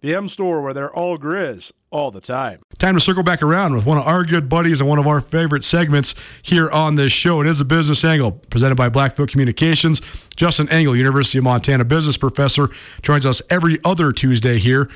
The 0.00 0.14
M 0.14 0.28
Store, 0.28 0.62
where 0.62 0.72
they're 0.72 0.94
all 0.94 1.18
Grizz 1.18 1.72
all 1.90 2.10
the 2.10 2.20
time. 2.20 2.60
Time 2.78 2.94
to 2.94 3.00
circle 3.00 3.22
back 3.22 3.42
around 3.42 3.74
with 3.74 3.84
one 3.84 3.98
of 3.98 4.06
our 4.06 4.24
good 4.24 4.48
buddies 4.48 4.80
and 4.80 4.88
one 4.88 4.98
of 4.98 5.06
our 5.06 5.20
favorite 5.20 5.64
segments 5.64 6.14
here 6.42 6.70
on 6.70 6.94
this 6.94 7.10
show. 7.12 7.40
It 7.40 7.46
is 7.48 7.60
a 7.60 7.64
business 7.64 8.04
angle 8.04 8.32
presented 8.32 8.76
by 8.76 8.90
Blackfoot 8.90 9.30
Communications. 9.30 10.00
Justin 10.36 10.68
Angle, 10.68 10.94
University 10.94 11.38
of 11.38 11.44
Montana 11.44 11.84
business 11.84 12.16
professor, 12.16 12.68
joins 13.02 13.26
us 13.26 13.42
every 13.50 13.78
other 13.84 14.12
Tuesday 14.12 14.58
here 14.58 14.88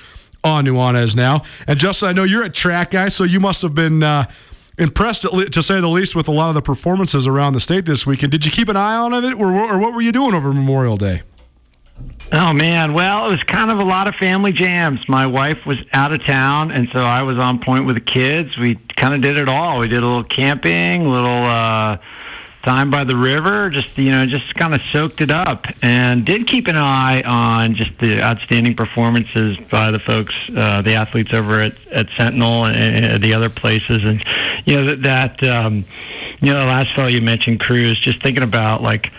on 0.45 0.65
Nuanez 0.67 1.17
Now. 1.17 1.43
And 1.67 1.79
Justin, 1.79 2.09
I 2.09 2.13
know 2.13 2.25
you're 2.25 2.45
a 2.45 2.51
track 2.51 2.93
guy, 2.93 3.09
so 3.09 3.25
you 3.25 3.41
must 3.41 3.63
have 3.63 3.75
been. 3.75 4.03
Uh, 4.03 4.31
Impressed, 4.79 5.31
le- 5.31 5.51
to 5.51 5.63
say 5.63 5.83
the 5.83 5.89
least, 5.89 6.17
with 6.17 6.29
a 6.29 6.33
lot 6.33 6.49
of 6.49 6.55
the 6.55 6.63
performances 6.63 7.27
around 7.27 7.53
the 7.53 7.61
state 7.61 7.85
this 7.85 8.07
weekend. 8.07 8.33
Did 8.33 8.47
you 8.47 8.51
keep 8.51 8.69
an 8.69 8.77
eye 8.77 8.97
on 8.97 9.13
it, 9.13 9.35
or, 9.35 9.53
or 9.53 9.79
what 9.79 9.93
were 9.93 10.01
you 10.01 10.13
doing 10.13 10.35
over 10.35 10.51
Memorial 10.51 10.97
Day? 10.97 11.21
Oh 12.35 12.55
man, 12.55 12.95
well, 12.95 13.27
it 13.27 13.31
was 13.31 13.43
kind 13.43 13.71
of 13.71 13.79
a 13.79 13.85
lot 13.85 14.09
of 14.09 14.15
family 14.15 14.53
jams. 14.53 15.07
My 15.07 15.27
wife 15.27 15.67
was 15.67 15.77
out 15.93 16.15
of 16.15 16.25
town, 16.25 16.71
and 16.71 16.89
so 16.91 17.01
I 17.01 17.23
was 17.23 17.37
on 17.37 17.59
point 17.59 17.85
with 17.85 17.97
the 17.97 18.01
kids. 18.01 18.57
We 18.57 18.77
kind 18.97 19.13
of 19.13 19.21
did 19.21 19.37
it 19.37 19.51
all. 19.51 19.81
We 19.81 19.89
did 19.89 20.03
a 20.03 20.07
little 20.07 20.25
camping, 20.25 21.05
a 21.05 21.11
little 21.11 21.45
uh, 21.45 21.99
time 22.63 22.91
by 22.91 23.05
the 23.05 23.17
river, 23.17 23.69
just 23.69 23.99
you 23.99 24.11
know, 24.11 24.25
just 24.25 24.55
kind 24.55 24.75
of 24.75 24.81
soaked 24.81 25.21
it 25.21 25.31
up, 25.31 25.67
and 25.83 26.25
did 26.25 26.47
keep 26.47 26.69
an 26.69 26.77
eye 26.77 27.21
on 27.27 27.75
just 27.75 27.99
the 27.99 28.23
outstanding 28.23 28.75
performances 28.75 29.59
by 29.71 29.91
the 29.91 29.99
folks, 29.99 30.35
uh, 30.57 30.81
the 30.81 30.95
athletes 30.95 31.35
over 31.35 31.61
at, 31.61 31.87
at 31.89 32.09
Sentinel 32.17 32.65
and, 32.65 33.05
and 33.05 33.23
the 33.23 33.35
other 33.35 33.51
places, 33.51 34.05
and 34.05 34.25
you 34.65 34.77
know 34.77 34.87
that, 34.87 35.03
that 35.03 35.43
um, 35.43 35.85
you 36.41 36.51
know, 36.51 36.61
the 36.61 36.65
last 36.65 36.95
fellow 36.95 37.09
you 37.09 37.21
mentioned, 37.21 37.61
Cruz, 37.61 37.99
just 37.99 38.23
thinking 38.23 38.43
about 38.43 38.83
like 38.83 39.13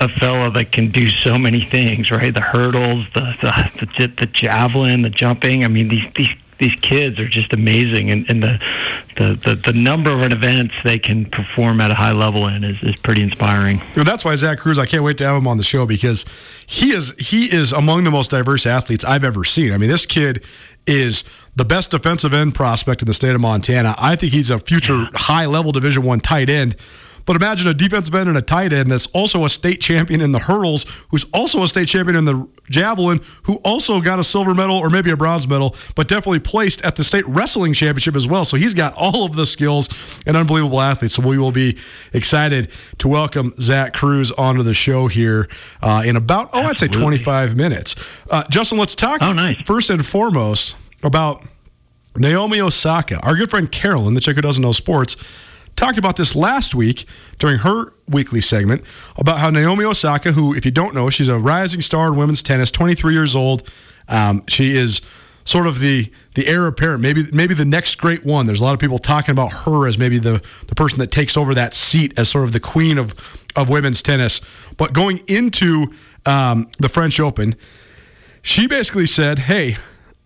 a 0.00 0.08
fellow 0.08 0.50
that 0.50 0.72
can 0.72 0.90
do 0.90 1.08
so 1.08 1.36
many 1.38 1.60
things, 1.60 2.10
right? 2.10 2.32
The 2.32 2.40
hurdles, 2.40 3.06
the 3.14 3.34
the, 3.40 3.86
the, 3.98 4.06
the 4.06 4.26
javelin, 4.26 5.02
the 5.02 5.10
jumping. 5.10 5.64
I 5.64 5.68
mean, 5.68 5.88
these 5.88 6.04
these 6.14 6.34
these 6.58 6.74
kids 6.74 7.20
are 7.20 7.28
just 7.28 7.52
amazing, 7.52 8.10
and, 8.10 8.28
and 8.28 8.42
the, 8.42 8.60
the 9.16 9.34
the 9.34 9.54
the 9.54 9.72
number 9.72 10.10
of 10.10 10.32
events 10.32 10.74
they 10.84 10.98
can 10.98 11.24
perform 11.24 11.80
at 11.80 11.90
a 11.90 11.94
high 11.94 12.12
level 12.12 12.48
in 12.48 12.64
is, 12.64 12.82
is 12.82 12.96
pretty 12.96 13.22
inspiring. 13.22 13.80
Well, 13.96 14.04
that's 14.04 14.24
why 14.24 14.34
Zach 14.34 14.58
Cruz. 14.58 14.78
I 14.78 14.86
can't 14.86 15.04
wait 15.04 15.18
to 15.18 15.26
have 15.26 15.36
him 15.36 15.46
on 15.46 15.56
the 15.56 15.64
show 15.64 15.86
because 15.86 16.24
he 16.66 16.90
is 16.90 17.14
he 17.18 17.52
is 17.52 17.72
among 17.72 18.04
the 18.04 18.10
most 18.10 18.30
diverse 18.30 18.66
athletes 18.66 19.04
I've 19.04 19.24
ever 19.24 19.44
seen. 19.44 19.72
I 19.72 19.78
mean, 19.78 19.90
this 19.90 20.06
kid 20.06 20.44
is 20.86 21.24
the 21.54 21.64
best 21.64 21.90
defensive 21.90 22.32
end 22.32 22.54
prospect 22.54 23.02
in 23.02 23.06
the 23.06 23.14
state 23.14 23.34
of 23.34 23.40
Montana. 23.40 23.94
I 23.98 24.16
think 24.16 24.32
he's 24.32 24.50
a 24.50 24.58
future 24.58 25.06
high 25.14 25.46
level 25.46 25.72
Division 25.72 26.02
One 26.04 26.20
tight 26.20 26.50
end. 26.50 26.76
But 27.28 27.36
imagine 27.36 27.68
a 27.68 27.74
defensive 27.74 28.14
end 28.14 28.30
and 28.30 28.38
a 28.38 28.42
tight 28.42 28.72
end 28.72 28.90
that's 28.90 29.06
also 29.08 29.44
a 29.44 29.50
state 29.50 29.82
champion 29.82 30.22
in 30.22 30.32
the 30.32 30.38
hurdles, 30.38 30.86
who's 31.10 31.24
also 31.34 31.62
a 31.62 31.68
state 31.68 31.86
champion 31.86 32.16
in 32.16 32.24
the 32.24 32.48
javelin, 32.70 33.20
who 33.42 33.56
also 33.66 34.00
got 34.00 34.18
a 34.18 34.24
silver 34.24 34.54
medal 34.54 34.76
or 34.76 34.88
maybe 34.88 35.10
a 35.10 35.16
bronze 35.16 35.46
medal, 35.46 35.76
but 35.94 36.08
definitely 36.08 36.38
placed 36.38 36.82
at 36.86 36.96
the 36.96 37.04
state 37.04 37.26
wrestling 37.28 37.74
championship 37.74 38.16
as 38.16 38.26
well. 38.26 38.46
So 38.46 38.56
he's 38.56 38.72
got 38.72 38.94
all 38.96 39.26
of 39.26 39.36
the 39.36 39.44
skills 39.44 39.90
and 40.26 40.38
unbelievable 40.38 40.80
athletes. 40.80 41.14
So 41.16 41.22
we 41.22 41.36
will 41.36 41.52
be 41.52 41.76
excited 42.14 42.70
to 42.96 43.08
welcome 43.08 43.52
Zach 43.60 43.92
Cruz 43.92 44.32
onto 44.32 44.62
the 44.62 44.72
show 44.72 45.06
here 45.08 45.48
uh, 45.82 46.02
in 46.06 46.16
about, 46.16 46.48
oh, 46.54 46.62
I'd 46.62 46.78
say 46.78 46.88
25 46.88 47.54
minutes. 47.54 47.94
Uh, 48.30 48.44
Justin, 48.48 48.78
let's 48.78 48.94
talk 48.94 49.20
Oh, 49.20 49.34
nice. 49.34 49.60
first 49.66 49.90
and 49.90 50.04
foremost 50.04 50.76
about 51.02 51.44
Naomi 52.16 52.58
Osaka. 52.62 53.20
Our 53.22 53.36
good 53.36 53.50
friend 53.50 53.70
Carolyn, 53.70 54.14
the 54.14 54.20
chick 54.20 54.36
who 54.36 54.40
doesn't 54.42 54.62
know 54.62 54.72
sports, 54.72 55.16
talked 55.78 55.96
about 55.96 56.16
this 56.16 56.34
last 56.34 56.74
week 56.74 57.06
during 57.38 57.58
her 57.58 57.92
weekly 58.08 58.40
segment 58.40 58.84
about 59.16 59.38
how 59.38 59.48
Naomi 59.48 59.84
Osaka, 59.84 60.32
who, 60.32 60.54
if 60.54 60.64
you 60.64 60.70
don't 60.70 60.94
know, 60.94 61.08
she's 61.08 61.28
a 61.28 61.38
rising 61.38 61.80
star 61.80 62.08
in 62.08 62.16
women's 62.16 62.42
tennis, 62.42 62.70
23 62.70 63.14
years 63.14 63.36
old. 63.36 63.68
Um, 64.08 64.42
she 64.48 64.76
is 64.76 65.00
sort 65.44 65.66
of 65.66 65.78
the 65.78 66.12
the 66.34 66.46
heir 66.46 66.66
apparent, 66.66 67.00
maybe 67.00 67.24
maybe 67.32 67.54
the 67.54 67.64
next 67.64 67.94
great 67.96 68.24
one. 68.24 68.46
There's 68.46 68.60
a 68.60 68.64
lot 68.64 68.74
of 68.74 68.80
people 68.80 68.98
talking 68.98 69.32
about 69.32 69.52
her 69.64 69.86
as 69.86 69.98
maybe 69.98 70.18
the 70.18 70.42
the 70.66 70.74
person 70.74 70.98
that 70.98 71.10
takes 71.10 71.36
over 71.36 71.54
that 71.54 71.74
seat 71.74 72.12
as 72.18 72.28
sort 72.28 72.44
of 72.44 72.52
the 72.52 72.60
queen 72.60 72.98
of 72.98 73.14
of 73.54 73.68
women's 73.68 74.02
tennis. 74.02 74.40
But 74.76 74.92
going 74.92 75.18
into 75.28 75.94
um, 76.26 76.68
the 76.78 76.88
French 76.88 77.20
Open, 77.20 77.54
she 78.42 78.66
basically 78.66 79.06
said, 79.06 79.40
"Hey, 79.40 79.76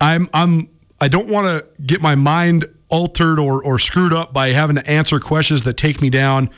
I'm 0.01 0.29
I'm 0.33 0.69
I 1.01 1.09
don't 1.09 1.29
want 1.29 1.47
to 1.47 1.83
get 1.85 2.01
my 2.01 2.15
mind 2.15 2.65
altered 2.93 3.41
or 3.41 3.65
or 3.65 3.81
screwed 3.81 4.13
up 4.13 4.33
by 4.33 4.51
having 4.51 4.77
to 4.77 4.89
answer 4.89 5.19
questions 5.19 5.65
that 5.65 5.77
take 5.77 6.01
me 6.01 6.11
down 6.11 6.51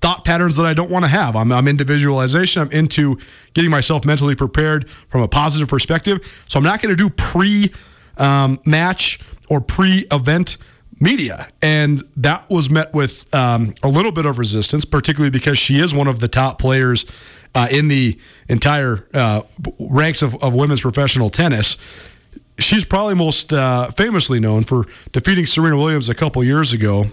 thought 0.00 0.24
patterns 0.24 0.54
that 0.54 0.66
I 0.66 0.74
don't 0.74 0.90
want 0.90 1.04
to 1.04 1.08
have. 1.08 1.34
I'm 1.34 1.50
I'm 1.50 1.66
into 1.66 1.84
visualization. 1.84 2.62
I'm 2.62 2.70
into 2.70 3.18
getting 3.54 3.70
myself 3.70 4.04
mentally 4.04 4.36
prepared 4.36 4.88
from 5.08 5.22
a 5.22 5.28
positive 5.28 5.68
perspective. 5.68 6.20
So 6.46 6.58
I'm 6.58 6.64
not 6.64 6.80
going 6.80 6.96
to 6.96 6.96
do 6.96 7.10
pre 7.10 7.72
um, 8.16 8.60
match 8.64 9.18
or 9.48 9.60
pre 9.60 10.06
event 10.12 10.58
media. 11.00 11.48
And 11.62 12.02
that 12.16 12.48
was 12.50 12.70
met 12.70 12.92
with 12.92 13.32
um, 13.34 13.74
a 13.82 13.88
little 13.88 14.12
bit 14.12 14.26
of 14.26 14.38
resistance, 14.38 14.84
particularly 14.84 15.30
because 15.30 15.58
she 15.58 15.80
is 15.80 15.94
one 15.94 16.08
of 16.08 16.20
the 16.20 16.28
top 16.28 16.58
players 16.58 17.06
uh, 17.54 17.68
in 17.70 17.88
the 17.88 18.18
entire 18.48 19.06
uh, 19.14 19.42
ranks 19.78 20.22
of, 20.22 20.34
of 20.42 20.54
women's 20.54 20.80
professional 20.80 21.30
tennis. 21.30 21.76
She's 22.58 22.84
probably 22.84 23.14
most 23.14 23.52
uh, 23.52 23.90
famously 23.92 24.40
known 24.40 24.64
for 24.64 24.86
defeating 25.12 25.46
Serena 25.46 25.76
Williams 25.76 26.08
a 26.08 26.14
couple 26.14 26.42
years 26.42 26.72
ago 26.72 27.06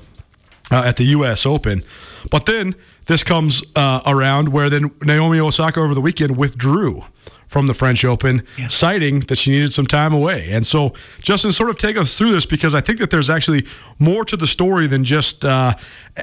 uh, 0.72 0.84
at 0.86 0.96
the 0.96 1.04
U.S. 1.06 1.46
Open. 1.46 1.84
But 2.32 2.46
then 2.46 2.76
this 3.06 3.24
comes 3.24 3.64
uh, 3.76 4.02
around 4.06 4.50
where 4.50 4.70
then 4.70 4.92
Naomi 5.04 5.40
Osaka 5.40 5.80
over 5.80 5.94
the 5.94 6.02
weekend 6.02 6.38
withdrew 6.38 7.04
from 7.48 7.68
the 7.68 7.74
French 7.74 8.04
Open, 8.04 8.44
citing 8.68 9.20
that 9.22 9.38
she 9.38 9.52
needed 9.52 9.72
some 9.72 9.86
time 9.86 10.14
away. 10.14 10.50
And 10.52 10.66
so, 10.66 10.94
Justin, 11.22 11.52
sort 11.52 11.70
of 11.70 11.78
take 11.78 11.96
us 11.96 12.18
through 12.18 12.32
this 12.32 12.46
because 12.46 12.74
I 12.74 12.82
think 12.82 13.00
that 13.00 13.12
there's 13.12 13.30
actually 13.30 13.68
more 14.00 14.26
to 14.26 14.36
the 14.36 14.48
story 14.48 14.88
than 14.88 15.04
just 15.04 15.46
uh, 15.46 15.74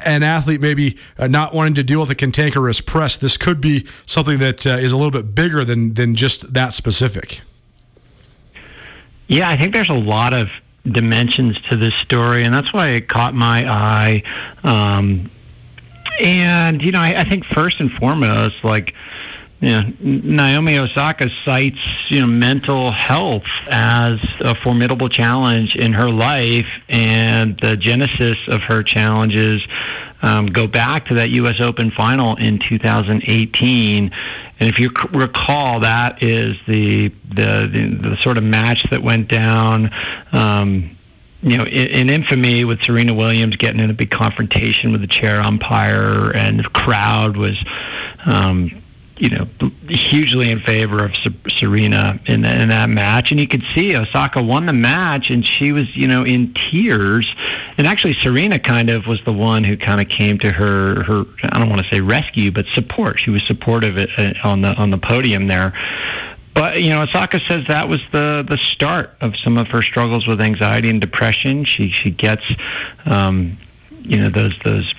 an 0.05 0.25
athlete 0.25 0.61
maybe 0.61 0.99
uh, 1.19 1.29
not 1.29 1.55
wanting 1.55 1.75
to 1.75 1.85
deal 1.85 2.01
with 2.01 2.11
a 2.11 2.17
cantankerous 2.17 2.81
press. 2.81 3.17
This 3.17 3.37
could 3.37 3.61
be 3.61 3.87
something 4.05 4.41
that 4.41 4.67
uh, 4.67 4.71
is 4.71 4.91
a 4.91 4.97
little 4.97 5.13
bit 5.13 5.35
bigger 5.35 5.65
than 5.65 5.95
than 5.95 6.17
just 6.17 6.53
that 6.55 6.75
specific. 6.75 7.41
Yeah, 9.33 9.49
I 9.49 9.57
think 9.57 9.73
there's 9.73 9.89
a 9.89 9.95
lot 9.95 10.35
of 10.35 10.51
dimensions 10.85 11.59
to 11.63 11.77
this 11.79 11.95
story, 11.95 12.45
and 12.45 12.53
that's 12.53 12.71
why 12.71 12.89
it 12.89 13.09
caught 13.09 13.33
my 13.33 13.67
eye. 13.67 14.23
Um, 14.63 15.31
and 16.21 16.83
you 16.83 16.93
know, 16.93 17.01
I, 17.01 17.21
I 17.21 17.25
think 17.25 17.47
first 17.47 17.81
and 17.81 17.91
foremost, 17.91 18.63
like 18.63 18.95
you 19.63 19.71
know, 19.71 19.91
Naomi 20.01 20.77
Osaka 20.77 21.31
cites 21.31 22.11
you 22.11 22.21
know 22.21 22.27
mental 22.27 22.91
health 22.91 23.47
as 23.71 24.21
a 24.41 24.55
formidable 24.55 25.09
challenge 25.09 25.77
in 25.77 25.95
her 25.95 26.11
life, 26.11 26.69
and 26.91 27.57
the 27.57 27.75
genesis 27.79 28.37
of 28.49 28.61
her 28.65 28.83
challenges 28.83 29.67
um, 30.23 30.47
go 30.47 30.67
back 30.67 31.07
to 31.07 31.15
that 31.15 31.31
U.S. 31.31 31.61
Open 31.61 31.91
final 31.91 32.37
in 32.37 32.59
2018. 32.59 34.13
And 34.61 34.69
if 34.69 34.79
you 34.79 34.91
recall, 35.11 35.81
that 35.81 36.23
is 36.23 36.59
the 36.67 37.09
the, 37.29 37.69
the, 37.71 38.09
the 38.11 38.17
sort 38.17 38.39
of 38.39 38.45
match 38.45 38.85
that 38.91 39.03
went 39.03 39.29
down. 39.29 39.91
Um, 40.33 40.91
you 41.43 41.59
know, 41.59 41.65
in, 41.65 41.89
in, 41.89 42.11
infamy 42.11 42.65
with 42.65 42.83
Serena 42.83 43.15
Williams 43.15 43.57
getting 43.57 43.81
in 43.81 43.91
a 43.91 43.95
big 43.95 44.13
confrontation 44.13 44.93
with 44.93 45.01
the 45.01 45.09
chair 45.09 45.41
umpire, 45.41 46.31
and 46.37 46.61
the 46.61 46.69
crowd 46.69 47.37
was 47.37 47.65
um, 48.25 48.71
you 49.23 49.31
know, 49.31 49.47
hugely 49.89 50.51
in 50.51 50.59
favor 50.59 51.05
of 51.05 51.15
Serena 51.49 52.19
in, 52.27 52.45
in 52.45 52.69
that 52.71 52.91
match. 52.91 53.31
And 53.31 53.39
you 53.39 53.47
could 53.47 53.63
see 53.73 53.97
Osaka 53.97 54.43
won 54.43 54.67
the 54.67 54.73
match, 54.73 55.31
and 55.31 55.47
she 55.47 55.71
was, 55.71 55.97
you 55.97 56.09
know, 56.09 56.25
in 56.25 56.53
tears. 56.55 57.33
And 57.79 57.87
actually, 57.87 58.15
Serena 58.15 58.59
kind 58.59 58.91
of 58.91 59.07
was 59.07 59.23
the 59.23 59.33
one 59.33 59.63
who 59.63 59.77
kind 59.77 60.01
of 60.01 60.09
came 60.09 60.41
to 60.41 60.51
her, 60.51 61.05
her 61.05 61.25
I 61.45 61.61
don't 61.61 61.71
want 61.71 61.81
to 61.81 61.89
say 61.89 62.01
rescue, 62.01 62.51
but 62.51 62.67
support. 62.67 63.21
She 63.21 63.31
was 63.31 63.45
supportive 63.45 63.97
uh, 63.97 64.35
on 64.43 64.63
the 64.63 64.75
on 64.75 64.91
the 64.91 64.99
podium 64.99 65.47
there. 65.47 65.73
But 66.53 66.83
you 66.83 66.91
know, 66.91 67.03
Osaka 67.03 67.39
says 67.39 67.69
that 67.69 67.89
was 67.89 68.03
the 68.11 68.45
the 68.47 68.59
start 68.59 69.11
of 69.21 69.37
some 69.37 69.57
of 69.57 69.69
her 69.69 69.83
struggles 69.83 70.27
with 70.27 70.41
anxiety 70.41 70.91
and 70.91 71.01
depression. 71.01 71.63
She 71.63 71.91
she 71.91 72.11
gets, 72.11 72.45
um, 73.07 73.57
you 74.01 74.17
know, 74.17 74.31
those 74.31 74.59
those 74.65 74.93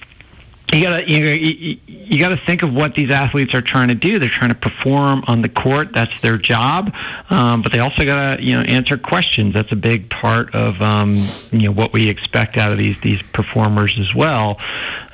you 0.71 0.81
gotta 0.81 1.09
you, 1.09 1.25
you, 1.25 1.77
you 1.87 2.19
gotta 2.19 2.37
think 2.37 2.63
of 2.63 2.73
what 2.73 2.95
these 2.95 3.11
athletes 3.11 3.53
are 3.53 3.61
trying 3.61 3.89
to 3.89 3.95
do. 3.95 4.17
They're 4.19 4.29
trying 4.29 4.49
to 4.49 4.55
perform 4.55 5.23
on 5.27 5.41
the 5.41 5.49
court. 5.49 5.93
That's 5.93 6.19
their 6.21 6.37
job. 6.37 6.93
Um, 7.29 7.61
but 7.61 7.71
they 7.71 7.79
also 7.79 8.05
gotta 8.05 8.41
you 8.41 8.53
know 8.53 8.61
answer 8.61 8.97
questions. 8.97 9.53
That's 9.53 9.71
a 9.71 9.75
big 9.75 10.09
part 10.09 10.53
of 10.55 10.81
um, 10.81 11.25
you 11.51 11.63
know 11.63 11.71
what 11.71 11.93
we 11.93 12.09
expect 12.09 12.57
out 12.57 12.71
of 12.71 12.77
these 12.77 12.99
these 13.01 13.21
performers 13.21 13.99
as 13.99 14.15
well. 14.15 14.59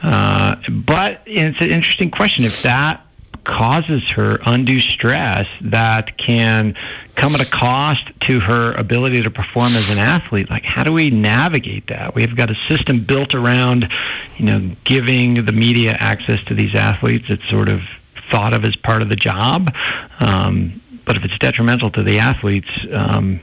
Uh, 0.01 0.56
but 0.69 1.22
it's 1.25 1.60
an 1.62 1.69
interesting 1.69 2.12
question. 2.12 2.45
If 2.45 2.62
that 2.63 3.06
causes 3.44 4.10
her 4.12 4.40
undue 4.46 4.80
stress 4.80 5.48
that 5.62 6.18
can 6.18 6.76
come 7.16 7.36
at 7.36 7.42
a 7.42 7.50
cost 7.50 8.12
to 8.22 8.40
her 8.40 8.74
ability 8.74 9.22
to 9.24 9.32
perform 9.32 9.74
as 9.74 9.90
an 9.90 10.00
athlete. 10.00 10.50
Like, 10.50 10.64
how 10.64 10.84
do 10.84 10.94
we 10.94 11.10
navigate 11.10 11.88
that? 11.88 12.16
We've 12.16 12.36
got 12.36 12.50
a 12.50 12.56
system 12.56 13.02
built 13.02 13.34
around, 13.34 13.90
you 14.38 14.46
know, 14.46 14.72
giving 14.84 15.46
the 15.46 15.52
media 15.52 15.98
access 16.00 16.44
to 16.46 16.54
these 16.54 16.76
athletes. 16.76 17.30
It's 17.30 17.48
sort 17.48 17.70
of 17.70 17.84
thought 18.30 18.54
of 18.54 18.64
as 18.64 18.76
part 18.76 19.02
of 19.02 19.10
the 19.10 19.16
job. 19.16 19.74
Um, 20.20 20.82
but 21.06 21.16
if 21.16 21.26
it's 21.26 21.38
detrimental 21.38 21.90
to 21.92 22.04
the 22.04 22.20
athletes, 22.20 22.70
um, 22.94 23.40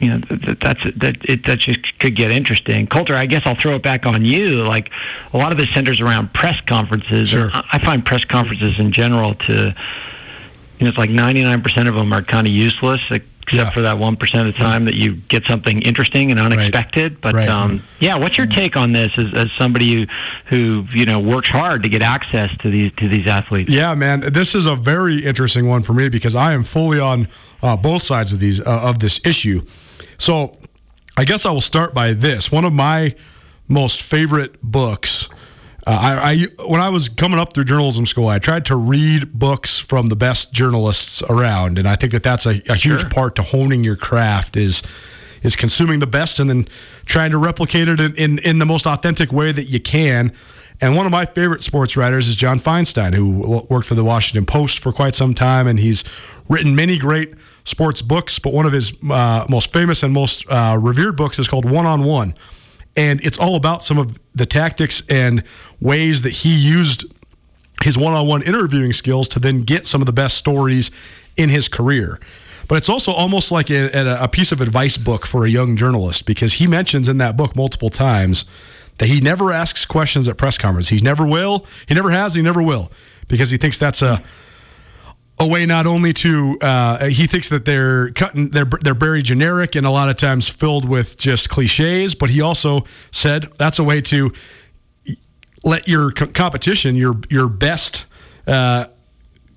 you 0.00 0.10
know 0.10 0.18
that, 0.18 0.60
that's 0.60 0.82
that 0.96 1.28
it 1.28 1.44
that 1.44 1.58
just 1.58 1.98
could 1.98 2.14
get 2.14 2.30
interesting. 2.30 2.86
Colter, 2.86 3.14
I 3.14 3.26
guess 3.26 3.42
I'll 3.46 3.54
throw 3.54 3.76
it 3.76 3.82
back 3.82 4.06
on 4.06 4.24
you. 4.24 4.64
Like 4.64 4.90
a 5.32 5.38
lot 5.38 5.52
of 5.52 5.58
this 5.58 5.70
centers 5.70 6.00
around 6.00 6.32
press 6.32 6.60
conferences. 6.62 7.28
Sure. 7.28 7.50
I, 7.52 7.64
I 7.72 7.78
find 7.78 8.04
press 8.04 8.24
conferences 8.24 8.78
in 8.78 8.92
general 8.92 9.34
to 9.34 9.74
you 10.80 10.84
know 10.84 10.88
it's 10.88 10.98
like 10.98 11.10
99% 11.10 11.88
of 11.88 11.94
them 11.94 12.12
are 12.12 12.22
kind 12.22 12.46
of 12.46 12.52
useless 12.52 13.02
except 13.10 13.26
yeah. 13.52 13.70
for 13.70 13.82
that 13.82 13.96
1% 13.96 14.40
of 14.40 14.46
the 14.46 14.52
time 14.52 14.84
that 14.84 14.94
you 14.94 15.16
get 15.16 15.44
something 15.44 15.82
interesting 15.82 16.30
and 16.30 16.40
unexpected 16.40 17.12
right. 17.12 17.20
but 17.20 17.34
right. 17.34 17.48
Um, 17.48 17.82
yeah 17.98 18.16
what's 18.16 18.38
your 18.38 18.46
take 18.46 18.76
on 18.76 18.92
this 18.92 19.18
as, 19.18 19.34
as 19.34 19.52
somebody 19.52 19.92
who, 19.92 20.06
who 20.46 20.86
you 20.92 21.04
know 21.04 21.20
works 21.20 21.48
hard 21.48 21.82
to 21.82 21.88
get 21.88 22.02
access 22.02 22.56
to 22.58 22.70
these 22.70 22.92
to 22.94 23.08
these 23.08 23.26
athletes 23.26 23.70
yeah 23.70 23.94
man 23.94 24.20
this 24.20 24.54
is 24.54 24.66
a 24.66 24.76
very 24.76 25.24
interesting 25.24 25.68
one 25.68 25.82
for 25.82 25.92
me 25.92 26.08
because 26.08 26.34
I 26.34 26.52
am 26.52 26.62
fully 26.62 27.00
on 27.00 27.28
uh, 27.62 27.76
both 27.76 28.02
sides 28.02 28.32
of 28.32 28.40
these 28.40 28.60
uh, 28.60 28.80
of 28.82 29.00
this 29.00 29.20
issue 29.26 29.62
so 30.20 30.56
I 31.16 31.24
guess 31.24 31.46
I 31.46 31.50
will 31.50 31.60
start 31.60 31.94
by 31.94 32.12
this. 32.12 32.52
One 32.52 32.64
of 32.64 32.72
my 32.72 33.14
most 33.68 34.02
favorite 34.02 34.60
books. 34.62 35.28
Uh, 35.86 35.98
I, 35.98 36.32
I, 36.32 36.66
when 36.68 36.80
I 36.80 36.90
was 36.90 37.08
coming 37.08 37.38
up 37.38 37.54
through 37.54 37.64
journalism 37.64 38.04
school, 38.04 38.28
I 38.28 38.38
tried 38.38 38.66
to 38.66 38.76
read 38.76 39.32
books 39.32 39.78
from 39.78 40.08
the 40.08 40.16
best 40.16 40.52
journalists 40.52 41.22
around, 41.22 41.78
and 41.78 41.88
I 41.88 41.96
think 41.96 42.12
that 42.12 42.22
that's 42.22 42.44
a, 42.44 42.60
a 42.68 42.74
huge 42.74 43.00
sure. 43.00 43.10
part 43.10 43.36
to 43.36 43.42
honing 43.42 43.82
your 43.82 43.96
craft 43.96 44.56
is 44.56 44.82
is 45.42 45.56
consuming 45.56 46.00
the 46.00 46.06
best 46.06 46.38
and 46.38 46.50
then 46.50 46.68
trying 47.06 47.30
to 47.30 47.38
replicate 47.38 47.88
it 47.88 47.98
in, 47.98 48.14
in, 48.16 48.38
in 48.40 48.58
the 48.58 48.66
most 48.66 48.86
authentic 48.86 49.32
way 49.32 49.50
that 49.52 49.70
you 49.70 49.80
can. 49.80 50.32
And 50.80 50.96
one 50.96 51.04
of 51.04 51.12
my 51.12 51.26
favorite 51.26 51.62
sports 51.62 51.96
writers 51.96 52.28
is 52.28 52.36
John 52.36 52.58
Feinstein, 52.58 53.14
who 53.14 53.66
worked 53.68 53.86
for 53.86 53.94
the 53.94 54.04
Washington 54.04 54.46
Post 54.46 54.78
for 54.78 54.92
quite 54.92 55.14
some 55.14 55.34
time, 55.34 55.66
and 55.66 55.78
he's 55.78 56.04
written 56.48 56.74
many 56.74 56.96
great 56.96 57.34
sports 57.64 58.00
books, 58.00 58.38
but 58.38 58.54
one 58.54 58.64
of 58.64 58.72
his 58.72 58.92
uh, 59.10 59.44
most 59.48 59.72
famous 59.72 60.02
and 60.02 60.14
most 60.14 60.46
uh, 60.48 60.78
revered 60.80 61.16
books 61.16 61.38
is 61.38 61.48
called 61.48 61.70
One 61.70 61.84
on 61.84 62.04
One. 62.04 62.34
And 62.96 63.24
it's 63.24 63.38
all 63.38 63.56
about 63.56 63.84
some 63.84 63.98
of 63.98 64.18
the 64.34 64.46
tactics 64.46 65.02
and 65.08 65.44
ways 65.80 66.22
that 66.22 66.32
he 66.32 66.56
used 66.56 67.04
his 67.84 67.96
one 67.96 68.14
on 68.14 68.26
one 68.26 68.42
interviewing 68.42 68.92
skills 68.92 69.28
to 69.30 69.38
then 69.38 69.62
get 69.62 69.86
some 69.86 70.02
of 70.02 70.06
the 70.06 70.12
best 70.12 70.36
stories 70.36 70.90
in 71.36 71.50
his 71.50 71.68
career. 71.68 72.18
But 72.68 72.76
it's 72.76 72.88
also 72.88 73.12
almost 73.12 73.52
like 73.52 73.70
a, 73.70 74.18
a 74.20 74.28
piece 74.28 74.52
of 74.52 74.60
advice 74.60 74.96
book 74.96 75.26
for 75.26 75.44
a 75.44 75.48
young 75.48 75.76
journalist 75.76 76.26
because 76.26 76.54
he 76.54 76.66
mentions 76.66 77.08
in 77.08 77.18
that 77.18 77.36
book 77.36 77.56
multiple 77.56 77.90
times 77.90 78.44
that 79.00 79.06
he 79.06 79.18
never 79.18 79.50
asks 79.50 79.86
questions 79.86 80.28
at 80.28 80.36
press 80.36 80.58
conferences. 80.58 81.00
He 81.00 81.02
never 81.02 81.26
will. 81.26 81.64
He 81.88 81.94
never 81.94 82.10
has. 82.10 82.34
He 82.34 82.42
never 82.42 82.62
will 82.62 82.92
because 83.28 83.50
he 83.50 83.56
thinks 83.56 83.78
that's 83.78 84.02
a 84.02 84.22
a 85.38 85.46
way 85.46 85.64
not 85.64 85.86
only 85.86 86.12
to 86.12 86.58
uh, 86.60 87.06
he 87.06 87.26
thinks 87.26 87.48
that 87.48 87.64
they're 87.64 88.10
cutting 88.10 88.50
they're 88.50 88.66
they're 88.82 88.92
very 88.92 89.22
generic 89.22 89.74
and 89.74 89.86
a 89.86 89.90
lot 89.90 90.10
of 90.10 90.16
times 90.16 90.48
filled 90.48 90.86
with 90.86 91.16
just 91.16 91.48
cliches, 91.48 92.14
but 92.14 92.28
he 92.28 92.42
also 92.42 92.84
said 93.10 93.46
that's 93.58 93.78
a 93.78 93.84
way 93.84 94.02
to 94.02 94.32
let 95.64 95.88
your 95.88 96.12
co- 96.12 96.26
competition 96.26 96.94
your 96.94 97.18
your 97.30 97.48
best. 97.48 98.04
Uh, 98.46 98.84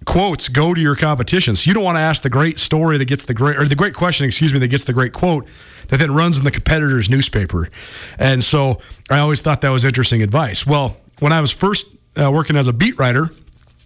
quotes 0.06 0.50
go 0.50 0.74
to 0.74 0.82
your 0.82 0.96
competition. 0.96 1.56
So 1.56 1.70
you 1.70 1.74
don't 1.74 1.84
want 1.84 1.98
to 1.98 2.02
ask 2.02 2.24
the 2.24 2.30
great 2.30 2.58
story 2.60 2.98
that 2.98 3.06
gets 3.06 3.26
the 3.26 3.34
great 3.34 3.58
or 3.58 3.66
the 3.68 3.76
great 3.76 3.94
question, 3.94 4.26
excuse 4.26 4.54
me, 4.54 4.60
that 4.60 4.68
gets 4.68 4.84
the 4.84 4.94
great 4.94 5.14
quote 5.14 5.48
that 5.88 5.98
then 5.98 6.14
runs 6.14 6.38
in 6.38 6.44
the 6.44 6.52
competitor's 6.52 7.10
newspaper. 7.10 7.70
And 8.18 8.44
so 8.44 8.82
I 9.10 9.20
always 9.20 9.42
thought 9.42 9.62
that 9.62 9.70
was 9.70 9.86
interesting 9.86 10.22
advice. 10.22 10.66
Well, 10.66 10.98
when 11.20 11.34
I 11.34 11.42
was 11.42 11.52
first 11.52 11.88
uh, 12.16 12.32
working 12.32 12.56
as 12.56 12.68
a 12.68 12.74
beat 12.74 12.98
writer 13.00 13.30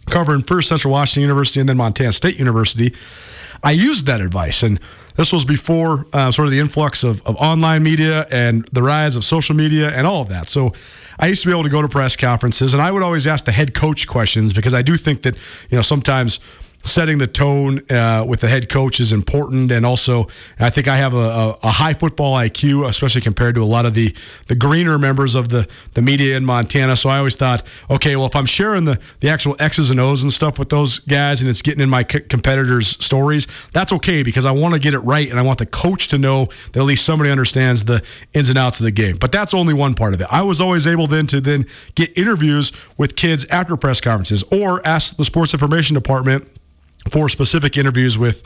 covering 0.09 0.42
first 0.42 0.69
Central 0.69 0.92
Washington 0.92 1.21
University 1.21 1.59
and 1.59 1.69
then 1.69 1.77
Montana 1.77 2.12
State 2.12 2.38
University, 2.38 2.94
I 3.63 3.71
used 3.71 4.06
that 4.06 4.21
advice. 4.21 4.63
And 4.63 4.80
this 5.15 5.33
was 5.33 5.45
before 5.45 6.06
uh, 6.13 6.31
sort 6.31 6.48
of 6.48 6.51
the 6.51 6.59
influx 6.59 7.04
of, 7.04 7.25
of 7.25 7.36
online 7.38 7.83
media 7.83 8.27
and 8.31 8.65
the 8.71 8.83
rise 8.83 9.15
of 9.15 9.24
social 9.24 9.56
media 9.56 9.89
and 9.89 10.06
all 10.06 10.21
of 10.21 10.30
that. 10.30 10.50
So 10.50 10.74
I 11.19 11.27
used 11.27 11.42
to 11.44 11.48
be 11.48 11.54
able 11.54 11.63
to 11.63 11.69
go 11.69 11.81
to 11.81 11.89
press 11.89 12.15
conferences 12.15 12.74
and 12.74 12.81
I 12.81 12.92
would 12.92 13.04
always 13.04 13.25
ask 13.25 13.45
the 13.45 13.51
head 13.51 13.74
coach 13.74 14.07
questions 14.07 14.54
because 14.54 14.73
I 14.73 14.81
do 14.81 14.97
think 14.97 15.23
that, 15.23 15.35
you 15.69 15.78
know, 15.78 15.81
sometimes– 15.81 16.40
setting 16.88 17.18
the 17.18 17.28
tone 17.28 17.80
uh, 17.92 18.26
with 18.28 18.42
the 18.42 18.48
head 18.48 18.70
coach 18.70 19.00
is 19.00 19.14
important, 19.14 19.72
and 19.72 19.86
also 19.86 20.28
I 20.60 20.70
think 20.70 20.88
I 20.88 20.98
have 20.98 21.14
a, 21.14 21.18
a, 21.18 21.58
a, 21.64 21.72
high 21.72 21.94
football 21.94 22.36
IQ, 22.36 22.88
especially 22.88 23.22
compared 23.22 23.56
to 23.56 23.64
a 23.64 23.66
lot 23.66 23.86
of 23.86 23.94
the 23.94 24.16
the 24.48 24.56
greener 24.56 24.98
members 24.98 25.36
of 25.36 25.50
the 25.50 25.68
the 25.94 26.02
media 26.02 26.38
in 26.38 26.46
Montana. 26.46 26.96
So 26.96 27.10
I 27.10 27.18
always 27.18 27.36
thought, 27.36 27.64
okay, 27.90 28.16
well 28.16 28.26
if 28.26 28.36
I'm 28.36 28.46
sharing 28.46 28.86
the 28.86 29.00
the 29.20 29.30
actual 29.30 29.56
X's 29.60 29.92
and 29.92 30.00
O's 30.00 30.24
and 30.24 30.32
stuff 30.32 30.58
with 30.60 30.70
those 30.70 31.00
guys, 31.00 31.42
and 31.42 31.50
it's 31.50 31.62
getting 31.62 31.82
in 31.82 31.90
my 31.90 32.06
c- 32.10 32.22
competitors' 32.22 32.90
stories, 33.04 33.48
that's 33.74 33.92
okay 33.94 34.24
because 34.24 34.46
I 34.46 34.52
want 34.52 34.74
to 34.74 34.80
get 34.80 34.94
it 34.94 35.00
right, 35.00 35.30
and 35.30 35.40
I 35.40 35.44
want 35.44 35.60
the 35.60 35.66
coach 35.66 36.08
to 36.10 36.18
know 36.18 36.46
that 36.72 36.78
at 36.80 36.86
least 36.86 37.06
somebody 37.06 37.30
understands 37.30 37.86
the 37.86 38.04
ins 38.34 38.50
and 38.50 38.58
outs 38.58 38.80
of 38.80 38.86
the 38.86 38.92
game. 38.92 39.18
But 39.18 39.32
that's 39.32 39.54
only 39.54 39.74
one 39.74 39.94
part 39.94 40.14
of 40.14 40.22
it. 40.22 40.28
I 40.32 40.42
was 40.42 40.62
always 40.62 40.88
able 40.88 41.08
then 41.08 41.28
to 41.28 41.42
then 41.42 41.66
get 41.96 42.18
interviews 42.18 42.72
with 42.98 43.16
kids 43.16 43.46
after 43.46 43.76
press 43.78 44.02
conferences 44.02 44.44
or 44.52 44.86
ask 44.86 45.18
the 45.18 45.26
sports 45.26 45.54
information 45.54 45.94
department 45.94 46.48
for 47.11 47.30
specific 47.30 47.78
interviews 47.78 48.18
with 48.18 48.44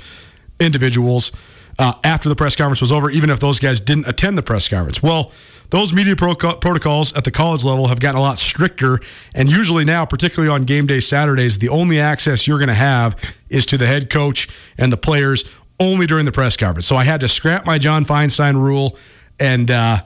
individuals 0.59 1.31
uh, 1.79 1.93
after 2.03 2.29
the 2.29 2.35
press 2.35 2.55
conference 2.55 2.81
was 2.81 2.91
over, 2.91 3.09
even 3.09 3.29
if 3.29 3.39
those 3.39 3.59
guys 3.59 3.81
didn't 3.81 4.07
attend 4.07 4.37
the 4.37 4.43
press 4.43 4.67
conference. 4.67 5.01
Well, 5.01 5.31
those 5.69 5.93
media 5.93 6.15
pro- 6.15 6.35
protocols 6.35 7.13
at 7.13 7.23
the 7.23 7.31
college 7.31 7.63
level 7.63 7.87
have 7.87 7.99
gotten 7.99 8.19
a 8.19 8.21
lot 8.21 8.37
stricter, 8.37 8.99
and 9.33 9.49
usually 9.49 9.85
now, 9.85 10.05
particularly 10.05 10.53
on 10.53 10.63
game 10.63 10.85
day 10.85 10.99
Saturdays, 10.99 11.57
the 11.59 11.69
only 11.69 11.99
access 11.99 12.45
you're 12.45 12.59
going 12.59 12.67
to 12.67 12.73
have 12.73 13.15
is 13.49 13.65
to 13.67 13.77
the 13.77 13.87
head 13.87 14.09
coach 14.09 14.49
and 14.77 14.91
the 14.91 14.97
players 14.97 15.45
only 15.79 16.05
during 16.05 16.25
the 16.25 16.31
press 16.31 16.57
conference. 16.57 16.85
So 16.85 16.95
I 16.95 17.05
had 17.05 17.21
to 17.21 17.27
scrap 17.27 17.65
my 17.65 17.77
John 17.77 18.05
Feinstein 18.05 18.55
rule 18.55 18.97
and. 19.39 19.71
Uh, 19.71 20.01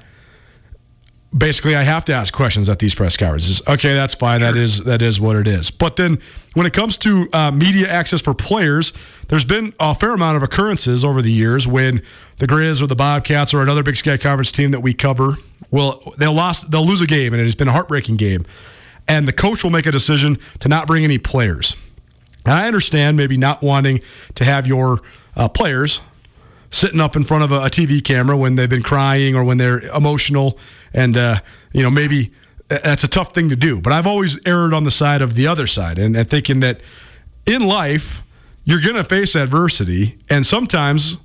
basically 1.36 1.75
I 1.75 1.84
have 1.84 2.05
to 2.05 2.13
ask 2.13 2.34
questions 2.34 2.70
at 2.70 2.79
these 2.79 2.96
press 2.96 3.17
conferences. 3.17 3.62
Okay, 3.67 3.94
that's 3.94 4.15
fine. 4.15 4.39
Sure. 4.39 4.51
That 4.51 4.58
is 4.58 4.84
that 4.84 5.01
is 5.01 5.20
what 5.20 5.36
it 5.36 5.48
is. 5.48 5.72
But 5.72 5.96
then 5.96 6.20
when 6.53 6.65
it 6.65 6.74
comes 6.74 6.98
to 7.00 7.27
uh, 7.34 7.51
media 7.51 7.88
access 7.88 8.22
for 8.22 8.34
players, 8.34 8.94
there's 9.27 9.46
been 9.46 9.74
a 9.79 9.96
fair 9.96 10.13
amount 10.13 10.38
of 10.38 10.44
occurrences 10.44 11.03
over 11.03 11.22
the 11.22 11.32
years 11.32 11.67
when 11.67 12.01
the 12.38 12.48
Grizz 12.48 12.82
or 12.82 12.88
the 12.88 12.96
Bobcats 12.96 13.53
or 13.53 13.62
another 13.62 13.84
Big 13.84 13.98
Sky 13.98 14.17
Conference 14.17 14.51
team 14.51 14.72
that 14.72 14.82
we 14.82 14.94
cover 14.94 15.36
will 15.72 16.01
they'll 16.17 16.34
lost 16.34 16.72
they'll 16.72 16.86
lose 16.86 17.01
a 17.01 17.08
game 17.08 17.34
and 17.34 17.41
it 17.41 17.46
has 17.46 17.55
been 17.55 17.67
a 17.67 17.74
heartbreaking 17.74 18.17
game, 18.17 18.46
and 19.08 19.27
the 19.27 19.34
coach 19.34 19.63
will 19.63 19.72
make 19.72 19.86
a 19.86 19.91
decision 19.91 20.38
to 20.60 20.70
not 20.70 20.88
bring 20.88 21.03
any 21.03 21.17
players. 21.17 21.75
I 22.46 22.67
understand 22.67 23.17
maybe 23.17 23.38
not 23.38 23.63
wanting 23.63 24.01
to 24.36 24.46
have 24.46 24.67
your 24.67 25.01
uh, 25.36 25.50
players 25.50 26.01
sitting 26.75 27.00
up 27.00 27.15
in 27.15 27.24
front 27.24 27.44
of 27.44 27.51
a, 27.51 27.65
a, 27.65 27.70
TV 27.70 28.03
camera 28.03 28.36
when 28.38 28.55
they've 28.55 28.70
been 28.70 28.84
crying 28.84 29.36
or 29.36 29.44
when 29.44 29.58
they're 29.58 29.79
emotional, 29.96 30.58
and 30.94 31.17
uh, 31.17 31.39
you 31.74 31.82
know 31.82 31.89
maybe 31.89 32.32
that's 32.67 33.03
a 33.03 33.08
tough 33.08 33.34
thing 33.34 33.50
to 33.50 33.55
do. 33.55 33.82
But 33.82 33.94
I've 33.94 34.08
always 34.08 34.39
erred 34.46 34.74
on 34.74 34.84
the 34.84 34.91
side 34.91 35.22
of 35.22 35.36
the 35.36 35.48
other 35.48 35.67
side 35.67 35.98
and, 35.98 36.15
and 36.17 36.29
thinking 36.29 36.60
that 36.62 36.82
in 37.46 37.65
life 37.65 38.24
you're 38.63 38.82
going 38.82 38.96
to 38.96 39.03
face 39.03 39.36
adversity, 39.36 40.17
and 40.29 40.46
sometimes, 40.46 41.17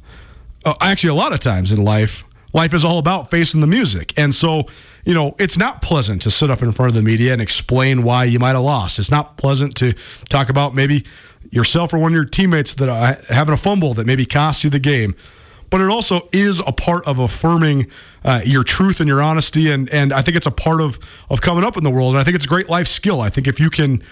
uh, 0.64 0.74
actually 0.80 1.10
a 1.10 1.14
lot 1.14 1.32
of 1.32 1.40
times 1.40 1.72
in 1.72 1.82
life, 1.82 2.24
life 2.52 2.74
is 2.74 2.84
all 2.84 2.98
about 2.98 3.30
facing 3.30 3.60
the 3.60 3.66
music, 3.66 4.18
and 4.18 4.34
so 4.34 4.66
you 5.04 5.14
know, 5.14 5.34
it's 5.38 5.56
not 5.56 5.82
pleasant 5.82 6.22
to 6.22 6.30
sit 6.30 6.50
up 6.50 6.62
in 6.62 6.72
front 6.72 6.90
of 6.90 6.94
the 6.94 7.02
media 7.02 7.32
and 7.32 7.40
explain 7.40 8.02
why 8.02 8.24
you 8.24 8.38
might 8.38 8.52
have 8.52 8.62
lost. 8.62 8.98
It's 8.98 9.10
not 9.10 9.36
pleasant 9.36 9.74
to 9.76 9.94
talk 10.28 10.50
about 10.50 10.74
maybe 10.74 11.06
yourself 11.50 11.92
or 11.92 11.98
one 11.98 12.12
of 12.12 12.16
your 12.16 12.24
teammates 12.24 12.74
that 12.74 12.88
are 12.88 13.18
having 13.34 13.54
a 13.54 13.56
fumble 13.56 13.94
that 13.94 14.06
maybe 14.06 14.26
cost 14.26 14.62
you 14.64 14.70
the 14.70 14.78
game. 14.78 15.14
But 15.70 15.80
it 15.80 15.88
also 15.88 16.28
is 16.32 16.60
a 16.66 16.72
part 16.72 17.06
of 17.06 17.18
affirming 17.18 17.86
uh, 18.24 18.40
your 18.44 18.64
truth 18.64 19.00
and 19.00 19.08
your 19.08 19.22
honesty, 19.22 19.70
and 19.70 19.88
and 19.90 20.12
I 20.12 20.22
think 20.22 20.36
it's 20.36 20.46
a 20.46 20.50
part 20.50 20.80
of 20.80 20.98
of 21.30 21.40
coming 21.40 21.64
up 21.64 21.76
in 21.76 21.84
the 21.84 21.90
world. 21.90 22.14
And 22.14 22.20
I 22.20 22.24
think 22.24 22.34
it's 22.34 22.44
a 22.44 22.48
great 22.48 22.68
life 22.68 22.88
skill. 22.88 23.20
I 23.20 23.30
think 23.30 23.46
if 23.46 23.60
you 23.60 23.70
can 23.70 24.02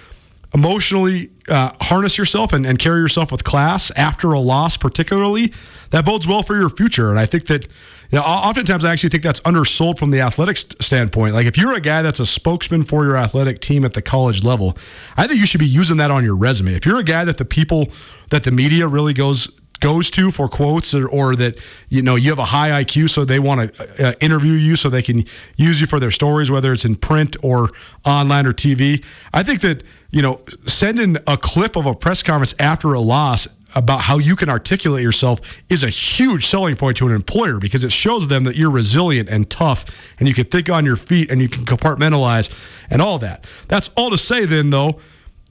emotionally 0.54 1.30
uh, 1.48 1.72
harness 1.80 2.16
yourself 2.16 2.52
and, 2.52 2.64
and 2.64 2.78
carry 2.78 3.00
yourself 3.00 3.30
with 3.30 3.44
class 3.44 3.90
after 3.92 4.32
a 4.32 4.40
loss, 4.40 4.76
particularly, 4.76 5.52
that 5.90 6.04
bodes 6.04 6.26
well 6.26 6.42
for 6.42 6.56
your 6.56 6.70
future. 6.70 7.10
And 7.10 7.18
I 7.18 7.26
think 7.26 7.46
that, 7.46 7.64
you 7.64 8.18
know, 8.18 8.22
oftentimes 8.22 8.84
I 8.84 8.92
actually 8.92 9.10
think 9.10 9.22
that's 9.22 9.42
undersold 9.44 9.98
from 9.98 10.10
the 10.10 10.20
athletics 10.20 10.64
standpoint. 10.80 11.34
Like 11.34 11.46
if 11.46 11.58
you're 11.58 11.74
a 11.74 11.80
guy 11.80 12.02
that's 12.02 12.20
a 12.20 12.26
spokesman 12.26 12.82
for 12.84 13.04
your 13.04 13.16
athletic 13.16 13.60
team 13.60 13.84
at 13.84 13.92
the 13.92 14.02
college 14.02 14.42
level, 14.42 14.76
I 15.16 15.26
think 15.26 15.40
you 15.40 15.46
should 15.46 15.60
be 15.60 15.66
using 15.66 15.98
that 15.98 16.10
on 16.10 16.24
your 16.24 16.36
resume. 16.36 16.74
If 16.74 16.86
you're 16.86 16.98
a 16.98 17.04
guy 17.04 17.24
that 17.24 17.36
the 17.36 17.44
people, 17.44 17.88
that 18.30 18.44
the 18.44 18.50
media 18.50 18.88
really 18.88 19.12
goes 19.12 19.50
goes 19.80 20.10
to 20.10 20.30
for 20.30 20.48
quotes 20.48 20.94
or, 20.94 21.08
or, 21.08 21.36
that 21.36 21.58
you 21.88 22.02
know 22.02 22.16
you 22.16 22.30
have 22.30 22.38
a 22.38 22.44
high 22.46 22.82
IQ 22.82 23.10
so 23.10 23.24
they 23.24 23.38
want 23.38 23.74
to 23.74 24.08
uh, 24.08 24.12
interview 24.20 24.52
you 24.52 24.76
so 24.76 24.88
they 24.88 25.02
can 25.02 25.24
use 25.56 25.80
you 25.80 25.86
for 25.86 26.00
their 26.00 26.10
stories 26.10 26.50
whether 26.50 26.72
it's 26.72 26.84
in 26.84 26.96
print 26.96 27.36
or 27.42 27.70
online 28.04 28.46
or 28.46 28.52
TV 28.52 29.04
I 29.32 29.42
think 29.42 29.60
that 29.60 29.82
you 30.10 30.22
know, 30.22 30.40
sending 30.64 31.16
a 31.26 31.36
clip 31.36 31.76
of 31.76 31.86
a 31.86 31.94
press 31.94 32.22
conference 32.22 32.54
after 32.58 32.94
a 32.94 33.00
loss 33.00 33.46
about 33.74 34.00
how 34.00 34.16
you 34.16 34.34
can 34.34 34.48
articulate 34.48 35.02
yourself 35.02 35.40
is 35.68 35.84
a 35.84 35.90
huge 35.90 36.46
selling 36.46 36.74
point 36.74 36.96
to 36.96 37.06
an 37.06 37.14
employer 37.14 37.58
because 37.58 37.84
it 37.84 37.92
shows 37.92 38.28
them 38.28 38.44
that 38.44 38.56
you're 38.56 38.70
resilient 38.70 39.28
and 39.28 39.50
tough 39.50 40.14
and 40.18 40.26
you 40.26 40.32
can 40.32 40.44
think 40.44 40.70
on 40.70 40.86
your 40.86 40.96
feet 40.96 41.30
and 41.30 41.42
you 41.42 41.48
can 41.48 41.64
compartmentalize 41.64 42.50
and 42.88 43.02
all 43.02 43.18
that. 43.18 43.46
That's 43.68 43.90
all 43.96 44.10
to 44.10 44.16
say 44.16 44.46
then 44.46 44.70
though 44.70 44.98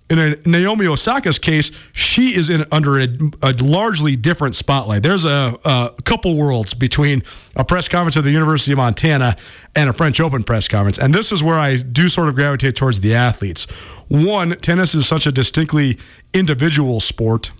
in 0.10 0.42
Naomi 0.46 0.88
Osaka's 0.88 1.38
case, 1.38 1.72
she 1.92 2.34
is 2.36 2.50
in 2.50 2.66
under 2.72 3.00
a, 3.00 3.08
a 3.42 3.54
largely 3.62 4.16
different 4.16 4.56
spotlight. 4.56 5.04
There's 5.04 5.26
a, 5.26 5.58
a, 5.66 5.94
couple 6.04 6.38
worlds 6.38 6.74
between 6.74 7.24
a 7.56 7.66
press 7.66 7.90
conference 7.90 8.16
at 8.16 8.24
the 8.24 8.32
University 8.32 8.72
of 8.72 8.78
Montana 8.78 9.36
and 9.76 9.90
a 9.90 9.94
French 9.94 10.22
Open 10.22 10.44
press 10.44 10.68
conference, 10.68 10.98
and 10.98 11.14
this 11.14 11.32
is 11.32 11.44
where 11.44 11.58
I 11.58 11.76
do 11.76 12.08
sort 12.08 12.30
of 12.30 12.36
gravitate 12.36 12.76
towards 12.76 13.02
the 13.02 13.14
athletes. 13.14 13.66
One, 14.08 14.52
tennis 14.52 14.96
is 14.96 15.08
such 15.08 15.28
a 15.28 15.32
distinctly 15.32 16.00
individual 16.34 17.02
sport 17.02 17.52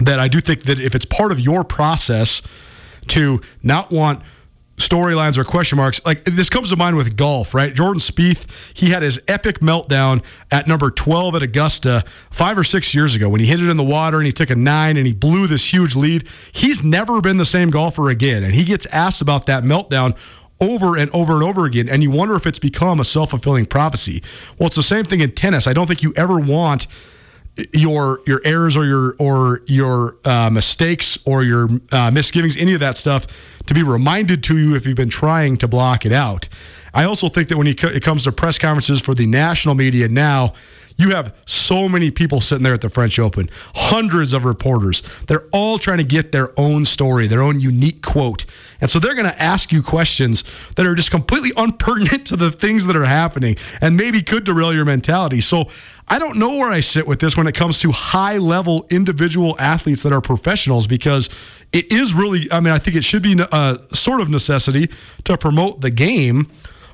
that 0.00 0.18
I 0.18 0.26
do 0.26 0.40
think 0.40 0.64
that 0.64 0.80
if 0.80 0.94
it's 0.94 1.04
part 1.04 1.30
of 1.30 1.38
your 1.38 1.62
process 1.62 2.42
to 3.08 3.40
not 3.62 3.92
want 3.92 4.22
storylines 4.76 5.38
or 5.38 5.44
question 5.44 5.76
marks. 5.76 6.04
Like 6.04 6.24
this 6.24 6.50
comes 6.50 6.70
to 6.70 6.76
mind 6.76 6.96
with 6.96 7.16
golf, 7.16 7.54
right? 7.54 7.74
Jordan 7.74 8.00
Spieth, 8.00 8.46
he 8.76 8.90
had 8.90 9.02
his 9.02 9.20
epic 9.26 9.60
meltdown 9.60 10.22
at 10.50 10.68
number 10.68 10.90
12 10.90 11.34
at 11.36 11.42
Augusta 11.42 12.04
five 12.30 12.58
or 12.58 12.64
six 12.64 12.94
years 12.94 13.14
ago 13.16 13.28
when 13.28 13.40
he 13.40 13.46
hit 13.46 13.62
it 13.62 13.68
in 13.68 13.76
the 13.76 13.84
water 13.84 14.18
and 14.18 14.26
he 14.26 14.32
took 14.32 14.50
a 14.50 14.54
nine 14.54 14.96
and 14.96 15.06
he 15.06 15.12
blew 15.12 15.46
this 15.46 15.72
huge 15.72 15.96
lead. 15.96 16.28
He's 16.52 16.84
never 16.84 17.20
been 17.20 17.38
the 17.38 17.46
same 17.46 17.70
golfer 17.70 18.10
again. 18.10 18.44
And 18.44 18.54
he 18.54 18.64
gets 18.64 18.86
asked 18.86 19.22
about 19.22 19.46
that 19.46 19.64
meltdown 19.64 20.16
over 20.60 20.96
and 20.96 21.10
over 21.10 21.34
and 21.34 21.42
over 21.42 21.64
again. 21.64 21.88
And 21.88 22.02
you 22.02 22.10
wonder 22.10 22.34
if 22.34 22.46
it's 22.46 22.58
become 22.58 23.00
a 23.00 23.04
self 23.04 23.30
fulfilling 23.30 23.66
prophecy. 23.66 24.22
Well, 24.58 24.66
it's 24.66 24.76
the 24.76 24.82
same 24.82 25.04
thing 25.04 25.20
in 25.20 25.32
tennis. 25.32 25.66
I 25.66 25.72
don't 25.72 25.86
think 25.86 26.02
you 26.02 26.12
ever 26.16 26.38
want 26.38 26.86
your 27.72 28.20
your 28.26 28.40
errors 28.44 28.76
or 28.76 28.84
your 28.84 29.16
or 29.18 29.62
your 29.66 30.16
uh, 30.24 30.50
mistakes 30.50 31.18
or 31.24 31.42
your 31.42 31.68
uh, 31.92 32.10
misgivings, 32.10 32.56
any 32.56 32.74
of 32.74 32.80
that 32.80 32.96
stuff, 32.96 33.26
to 33.66 33.74
be 33.74 33.82
reminded 33.82 34.42
to 34.44 34.58
you 34.58 34.74
if 34.74 34.86
you've 34.86 34.96
been 34.96 35.08
trying 35.08 35.56
to 35.58 35.68
block 35.68 36.04
it 36.04 36.12
out. 36.12 36.48
I 36.92 37.04
also 37.04 37.28
think 37.28 37.48
that 37.48 37.58
when 37.58 37.66
it 37.66 38.02
comes 38.02 38.24
to 38.24 38.32
press 38.32 38.58
conferences 38.58 39.00
for 39.02 39.14
the 39.14 39.26
national 39.26 39.74
media 39.74 40.08
now, 40.08 40.54
you 40.96 41.10
have 41.10 41.34
so 41.44 41.88
many 41.88 42.10
people 42.10 42.40
sitting 42.40 42.64
there 42.64 42.74
at 42.74 42.80
the 42.80 42.88
French 42.88 43.18
Open, 43.18 43.50
hundreds 43.74 44.32
of 44.32 44.44
reporters. 44.44 45.02
They're 45.26 45.46
all 45.52 45.78
trying 45.78 45.98
to 45.98 46.04
get 46.04 46.32
their 46.32 46.58
own 46.58 46.84
story, 46.84 47.26
their 47.26 47.42
own 47.42 47.60
unique 47.60 48.02
quote. 48.02 48.46
And 48.80 48.90
so 48.90 48.98
they're 48.98 49.14
going 49.14 49.28
to 49.28 49.42
ask 49.42 49.72
you 49.72 49.82
questions 49.82 50.44
that 50.76 50.86
are 50.86 50.94
just 50.94 51.10
completely 51.10 51.50
unpertinent 51.50 52.24
to 52.26 52.36
the 52.36 52.50
things 52.50 52.86
that 52.86 52.96
are 52.96 53.04
happening 53.04 53.56
and 53.80 53.96
maybe 53.96 54.22
could 54.22 54.44
derail 54.44 54.72
your 54.72 54.84
mentality. 54.84 55.40
So 55.40 55.66
I 56.08 56.18
don't 56.18 56.38
know 56.38 56.56
where 56.56 56.70
I 56.70 56.80
sit 56.80 57.06
with 57.06 57.20
this 57.20 57.36
when 57.36 57.46
it 57.46 57.54
comes 57.54 57.80
to 57.80 57.90
high 57.90 58.38
level 58.38 58.86
individual 58.90 59.56
athletes 59.58 60.02
that 60.02 60.12
are 60.12 60.20
professionals 60.20 60.86
because 60.86 61.28
it 61.72 61.92
is 61.92 62.14
really, 62.14 62.50
I 62.50 62.60
mean, 62.60 62.72
I 62.72 62.78
think 62.78 62.96
it 62.96 63.04
should 63.04 63.22
be 63.22 63.38
a 63.38 63.78
sort 63.92 64.20
of 64.20 64.30
necessity 64.30 64.88
to 65.24 65.36
promote 65.36 65.82
the 65.82 65.90
game. 65.90 66.50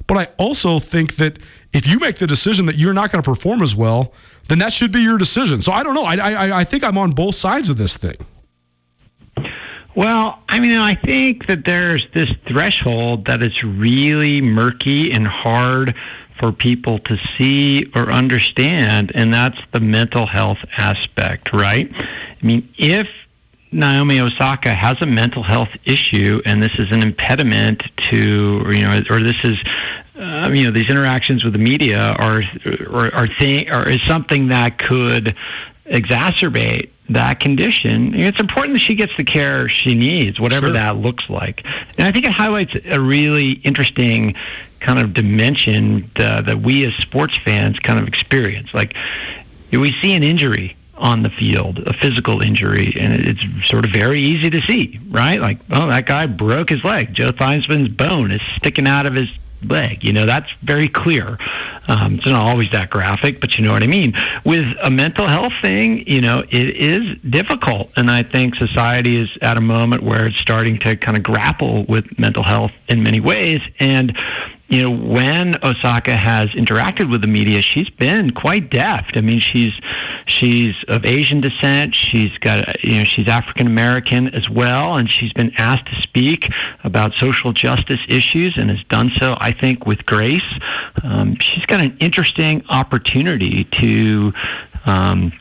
But 0.07 0.17
I 0.17 0.33
also 0.37 0.79
think 0.79 1.17
that 1.17 1.39
if 1.73 1.87
you 1.87 1.99
make 1.99 2.17
the 2.17 2.27
decision 2.27 2.67
that 2.67 2.77
you're 2.77 2.95
not 2.95 3.11
going 3.11 3.23
to 3.23 3.29
perform 3.29 3.63
as 3.63 3.75
well, 3.75 4.13
then 4.49 4.59
that 4.59 4.73
should 4.73 4.93
be 4.93 5.01
your 5.01 5.19
decision. 5.19 5.63
So 5.63 5.73
I 5.73 5.83
don't 5.83 5.95
know. 5.95 6.05
I, 6.05 6.17
I, 6.17 6.61
I 6.61 6.65
think 6.65 6.85
I'm 6.85 6.99
on 6.99 7.13
both 7.13 7.35
sides 7.35 7.71
of 7.71 7.79
this 7.79 7.97
thing. 7.97 8.17
Well, 9.95 10.39
I 10.49 10.59
mean, 10.59 10.79
I 10.79 10.95
think 10.95 11.47
that 11.47 11.65
there's 11.65 12.09
this 12.11 12.31
threshold 12.47 13.27
that 13.27 13.43
it's 13.43 13.63
really 13.63 14.41
murky 14.41 15.13
and 15.13 15.29
hard 15.29 15.95
for 16.39 16.51
people 16.51 16.99
to 17.01 17.17
see 17.17 17.91
or 17.95 18.11
understand, 18.11 19.13
and 19.15 19.33
that's 19.33 19.61
the 19.73 19.81
mental 19.81 20.27
health 20.27 20.65
aspect, 20.79 21.53
right? 21.53 21.91
I 21.95 22.47
mean, 22.47 22.67
if 22.79 23.09
Naomi 23.71 24.19
Osaka 24.19 24.75
has 24.75 25.01
a 25.03 25.07
mental 25.07 25.43
health 25.43 25.71
issue, 25.85 26.41
and 26.45 26.63
this 26.63 26.79
is 26.79 26.91
an 26.91 27.03
impediment 27.03 27.85
to, 28.09 28.65
you 28.67 28.83
know, 28.83 29.03
or 29.11 29.21
this 29.21 29.45
is 29.45 29.63
uh, 30.19 30.51
you 30.53 30.65
know 30.65 30.71
these 30.71 30.91
interactions 30.91 31.45
with 31.45 31.53
the 31.53 31.59
media 31.59 32.15
are 32.19 32.43
are 32.91 33.15
are, 33.15 33.27
thing, 33.27 33.71
are 33.71 33.89
is 33.89 34.03
something 34.03 34.49
that 34.49 34.79
could 34.79 35.35
exacerbate 35.87 36.91
that 37.11 37.41
condition. 37.41 38.15
It's 38.15 38.41
important 38.41 38.75
that 38.75 38.81
she 38.81 38.95
gets 38.95 39.17
the 39.17 39.25
care 39.25 39.69
she 39.69 39.95
needs, 39.95 40.41
whatever 40.41 40.67
sure. 40.67 40.73
that 40.75 40.97
looks 40.97 41.29
like. 41.29 41.65
And 41.99 42.07
I 42.07 42.13
think 42.13 42.27
it 42.27 42.33
highlights 42.33 42.75
a 42.87 43.01
really 43.01 43.53
interesting 43.65 44.35
kind 44.81 44.99
of 44.99 45.15
dimension 45.15 46.11
uh, 46.17 46.43
that 46.43 46.61
we 46.61 46.85
as 46.87 46.95
sports 46.95 47.37
fans 47.37 47.79
kind 47.79 47.99
of 47.99 48.09
experience. 48.09 48.75
Like 48.75 48.97
we 49.71 49.93
see 49.93 50.15
an 50.15 50.23
injury 50.23 50.77
on 50.97 51.23
the 51.23 51.31
field, 51.31 51.81
a 51.81 51.93
physical 51.93 52.41
injury, 52.43 52.95
and 52.99 53.13
it's 53.15 53.43
sort 53.67 53.85
of 53.85 53.91
very 53.91 54.21
easy 54.21 54.51
to 54.51 54.61
see, 54.61 55.01
right? 55.09 55.41
Like, 55.41 55.59
oh, 55.71 55.89
that 55.89 56.07
guy 56.07 56.27
broke 56.27 56.71
his 56.71 56.85
leg. 56.85 57.13
Joe 57.13 57.33
Theismann's 57.33 57.89
bone 57.89 58.31
is 58.31 58.43
sticking 58.57 58.87
out 58.87 59.07
of 59.07 59.15
his 59.15 59.31
leg. 59.65 60.05
You 60.05 60.13
know, 60.13 60.27
that's 60.27 60.51
very 60.53 60.89
clear. 60.89 61.39
Um, 61.89 62.15
it's 62.15 62.27
not 62.27 62.35
always 62.35 62.71
that 62.71 62.91
graphic, 62.91 63.41
but 63.41 63.59
you 63.59 63.65
know 63.65 63.73
what 63.73 63.83
I 63.83 63.87
mean. 63.87 64.15
With 64.45 64.77
a 64.83 64.91
mental 64.91 65.27
health 65.27 65.53
thing, 65.61 66.07
you 66.07 66.21
know, 66.21 66.45
it 66.51 66.77
is 66.77 67.19
difficult. 67.19 67.91
And 67.97 68.11
I 68.11 68.23
think 68.23 68.55
society 68.55 69.17
is 69.17 69.37
at 69.43 69.57
a 69.57 69.61
moment 69.61 70.03
where 70.03 70.27
it's 70.27 70.37
starting 70.37 70.79
to 70.81 70.97
kind 70.97 71.17
of 71.17 71.23
grapple 71.23 71.85
with 71.85 72.19
mental 72.19 72.43
health 72.43 72.73
in 72.89 73.03
many 73.03 73.21
ways. 73.21 73.61
And 73.81 74.17
you 74.73 74.83
know, 74.83 74.91
when 74.91 75.63
Osaka 75.63 76.17
has 76.17 76.49
interacted 76.53 77.11
with 77.11 77.21
the 77.21 77.27
media, 77.27 77.61
she's 77.61 77.91
been 77.91 78.31
quite 78.31 78.71
deft. 78.71 79.19
I 79.19 79.21
mean, 79.21 79.39
she's 79.39 79.79
she's 80.25 80.83
of 80.85 81.05
Asian 81.05 81.43
descent. 81.43 81.95
She's 81.95 82.39
got 82.39 82.83
you 82.83 82.97
know 82.97 83.05
she's 83.05 83.29
African 83.29 83.67
American 83.67 84.35
as 84.35 84.49
well, 84.49 84.97
and 84.97 85.11
she's 85.11 85.35
been 85.35 85.53
asked 85.59 85.89
to 85.89 85.95
speak 85.97 86.51
about 86.85 87.13
social 87.13 87.53
justice 87.53 88.01
issues 88.09 88.57
and 88.57 88.71
has 88.71 88.83
done 88.85 89.11
so, 89.11 89.37
I 89.39 89.53
think, 89.53 89.85
with 89.85 90.07
grace. 90.07 90.59
Um, 91.03 91.37
she's 91.37 91.67
got 91.67 91.83
an 91.83 91.95
interesting 92.01 92.65
opportunity 92.71 93.65
to. 93.65 94.33
Um, 94.87 95.33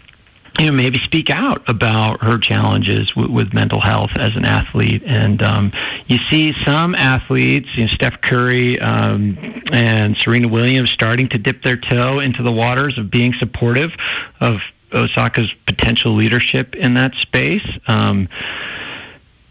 you 0.60 0.66
know, 0.68 0.72
maybe 0.72 1.00
speak 1.00 1.30
out 1.30 1.68
about 1.68 2.22
her 2.22 2.38
challenges 2.38 3.10
w- 3.12 3.34
with 3.34 3.54
mental 3.54 3.80
health 3.80 4.12
as 4.18 4.36
an 4.36 4.46
athlete. 4.46 5.02
And 5.06 5.42
um, 5.42 5.72
you 6.08 6.18
see 6.18 6.54
some 6.54 6.94
athletes, 6.94 7.76
you 7.76 7.86
know, 7.86 7.88
Steph 7.88 8.22
Curry 8.22 8.80
um, 8.80 9.38
and 9.72 10.16
Serena 10.16 10.48
Williams, 10.48 10.92
starting 10.92 11.28
to 11.30 11.38
dip 11.38 11.62
their 11.62 11.78
toe 11.78 12.20
into 12.20 12.44
the 12.44 12.52
waters 12.52 12.98
of 12.98 13.10
being 13.10 13.34
supportive 13.34 13.96
of 14.40 14.62
Osaka's 14.94 15.54
potential 15.66 16.14
leadership 16.14 16.76
in 16.76 16.94
that 16.96 17.16
space. 17.16 17.80
Um, 17.88 18.28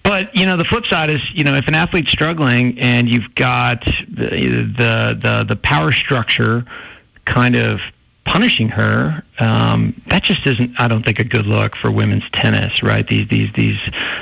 but 0.02 0.34
you 0.34 0.46
know, 0.46 0.56
the 0.56 0.64
flip 0.64 0.86
side 0.86 1.10
is, 1.10 1.32
you 1.32 1.44
know, 1.44 1.54
if 1.54 1.68
an 1.68 1.74
athlete's 1.74 2.10
struggling 2.10 2.78
and 2.78 3.08
you've 3.08 3.34
got 3.34 3.84
the 4.08 5.16
the, 5.20 5.44
the 5.46 5.56
power 5.56 5.92
structure 5.92 6.64
kind 7.24 7.54
of 7.56 7.80
punishing 8.30 8.68
her, 8.68 9.24
um, 9.40 9.92
that 10.06 10.22
just 10.22 10.46
isn't, 10.46 10.78
I 10.78 10.86
don't 10.86 11.02
think, 11.02 11.18
a 11.18 11.24
good 11.24 11.46
look 11.46 11.74
for 11.74 11.90
women's 11.90 12.30
tennis, 12.30 12.80
right? 12.80 13.04
These 13.04 13.26
these 13.26 13.52
these 13.54 13.80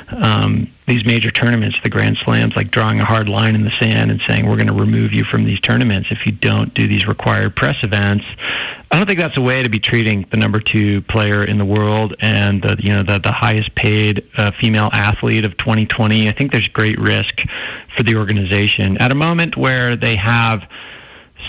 um, 0.09 0.67
these 0.87 1.05
major 1.05 1.31
tournaments, 1.31 1.79
the 1.83 1.91
Grand 1.91 2.17
Slams, 2.17 2.57
like 2.57 2.71
drawing 2.71 3.01
a 3.01 3.05
hard 3.05 3.29
line 3.29 3.55
in 3.55 3.65
the 3.65 3.71
sand 3.71 4.11
and 4.11 4.19
saying 4.23 4.47
we're 4.47 4.57
going 4.57 4.69
to 4.69 4.73
remove 4.73 5.13
you 5.13 5.25
from 5.25 5.45
these 5.45 5.61
tournaments 5.61 6.11
if 6.11 6.25
you 6.25 6.33
don't 6.33 6.73
do 6.73 6.89
these 6.89 7.07
required 7.07 7.55
press 7.55 7.85
events. 7.85 8.25
I 8.91 8.97
don't 8.97 9.07
think 9.07 9.19
that's 9.19 9.37
a 9.37 9.43
way 9.43 9.63
to 9.63 9.69
be 9.69 9.79
treating 9.79 10.23
the 10.31 10.39
number 10.39 10.59
two 10.59 11.03
player 11.03 11.45
in 11.45 11.59
the 11.59 11.67
world 11.67 12.15
and 12.21 12.63
the 12.63 12.77
you 12.79 12.89
know 12.89 13.03
the 13.03 13.19
the 13.19 13.33
highest 13.33 13.75
paid 13.75 14.25
uh, 14.39 14.53
female 14.53 14.89
athlete 14.95 15.45
of 15.45 15.55
2020. 15.59 16.31
I 16.31 16.33
think 16.33 16.53
there's 16.53 16.69
great 16.69 16.99
risk 16.99 17.43
for 17.95 18.03
the 18.03 18.17
organization 18.17 18.97
at 18.97 19.13
a 19.13 19.15
moment 19.15 19.59
where 19.59 19.97
they 19.97 20.17
have 20.17 20.67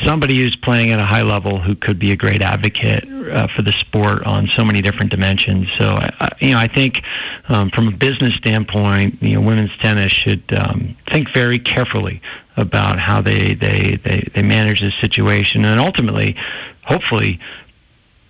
somebody 0.03 0.37
who's 0.37 0.55
playing 0.55 0.91
at 0.91 0.99
a 0.99 1.05
high 1.05 1.23
level 1.23 1.59
who 1.59 1.75
could 1.75 1.99
be 1.99 2.11
a 2.11 2.15
great 2.15 2.41
advocate 2.41 3.07
uh, 3.31 3.47
for 3.47 3.61
the 3.61 3.71
sport 3.71 4.23
on 4.23 4.47
so 4.47 4.63
many 4.63 4.81
different 4.81 5.11
dimensions. 5.11 5.71
So, 5.71 5.95
I, 5.95 6.29
you 6.39 6.51
know, 6.51 6.57
I 6.57 6.67
think 6.67 7.03
um, 7.47 7.69
from 7.69 7.87
a 7.87 7.91
business 7.91 8.35
standpoint, 8.35 9.21
you 9.21 9.35
know, 9.35 9.41
women's 9.41 9.75
tennis 9.77 10.11
should 10.11 10.43
um, 10.53 10.95
think 11.07 11.29
very 11.29 11.59
carefully 11.59 12.21
about 12.55 12.99
how 12.99 13.21
they, 13.21 13.53
they, 13.53 13.95
they, 13.97 14.29
they 14.33 14.41
manage 14.41 14.81
this 14.81 14.95
situation 14.95 15.65
and 15.65 15.79
ultimately, 15.79 16.35
hopefully, 16.83 17.39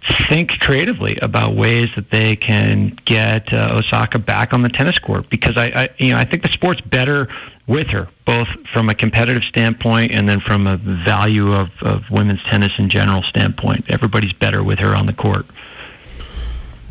think 0.01 0.59
creatively 0.59 1.17
about 1.21 1.55
ways 1.55 1.93
that 1.95 2.09
they 2.09 2.35
can 2.35 2.97
get 3.05 3.51
uh, 3.53 3.69
Osaka 3.73 4.17
back 4.17 4.53
on 4.53 4.61
the 4.61 4.69
tennis 4.69 4.97
court 4.97 5.29
because 5.29 5.57
I, 5.57 5.65
I, 5.65 5.89
you 5.97 6.11
know 6.11 6.17
I 6.17 6.23
think 6.23 6.43
the 6.43 6.49
sport's 6.49 6.81
better 6.81 7.27
with 7.69 7.87
her, 7.89 8.09
both 8.25 8.47
from 8.67 8.89
a 8.89 8.95
competitive 8.95 9.43
standpoint 9.43 10.11
and 10.11 10.27
then 10.27 10.39
from 10.39 10.65
a 10.65 10.75
value 10.75 11.53
of, 11.53 11.71
of 11.83 12.09
women's 12.09 12.43
tennis 12.43 12.79
in 12.79 12.89
general 12.89 13.21
standpoint. 13.21 13.85
Everybody's 13.89 14.33
better 14.33 14.63
with 14.63 14.79
her 14.79 14.95
on 14.95 15.05
the 15.05 15.13
court. 15.13 15.45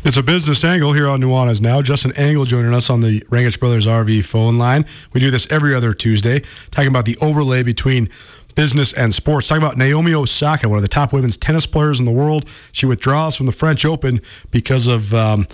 It's 0.05 0.15
a 0.15 0.23
business 0.23 0.63
angle 0.63 0.93
here 0.93 1.09
on 1.09 1.19
Nuanez 1.19 1.61
Now. 1.61 1.81
Justin 1.81 2.13
Angle 2.15 2.45
joining 2.45 2.73
us 2.73 2.89
on 2.89 3.01
the 3.01 3.19
Rangitsch 3.29 3.59
Brothers 3.59 3.85
RV 3.85 4.23
phone 4.23 4.57
line. 4.57 4.85
We 5.11 5.19
do 5.19 5.29
this 5.29 5.51
every 5.51 5.75
other 5.75 5.93
Tuesday, 5.93 6.41
talking 6.71 6.87
about 6.87 7.03
the 7.03 7.17
overlay 7.21 7.61
between 7.61 8.09
business 8.55 8.93
and 8.93 9.13
sports. 9.13 9.49
Talking 9.49 9.61
about 9.61 9.77
Naomi 9.77 10.13
Osaka, 10.13 10.69
one 10.69 10.77
of 10.77 10.81
the 10.81 10.87
top 10.87 11.11
women's 11.11 11.35
tennis 11.35 11.65
players 11.65 11.99
in 11.99 12.05
the 12.05 12.13
world. 12.13 12.45
She 12.71 12.85
withdraws 12.85 13.35
from 13.35 13.47
the 13.47 13.51
French 13.51 13.83
Open 13.83 14.21
because 14.51 14.87
of 14.87 15.13
um, 15.13 15.45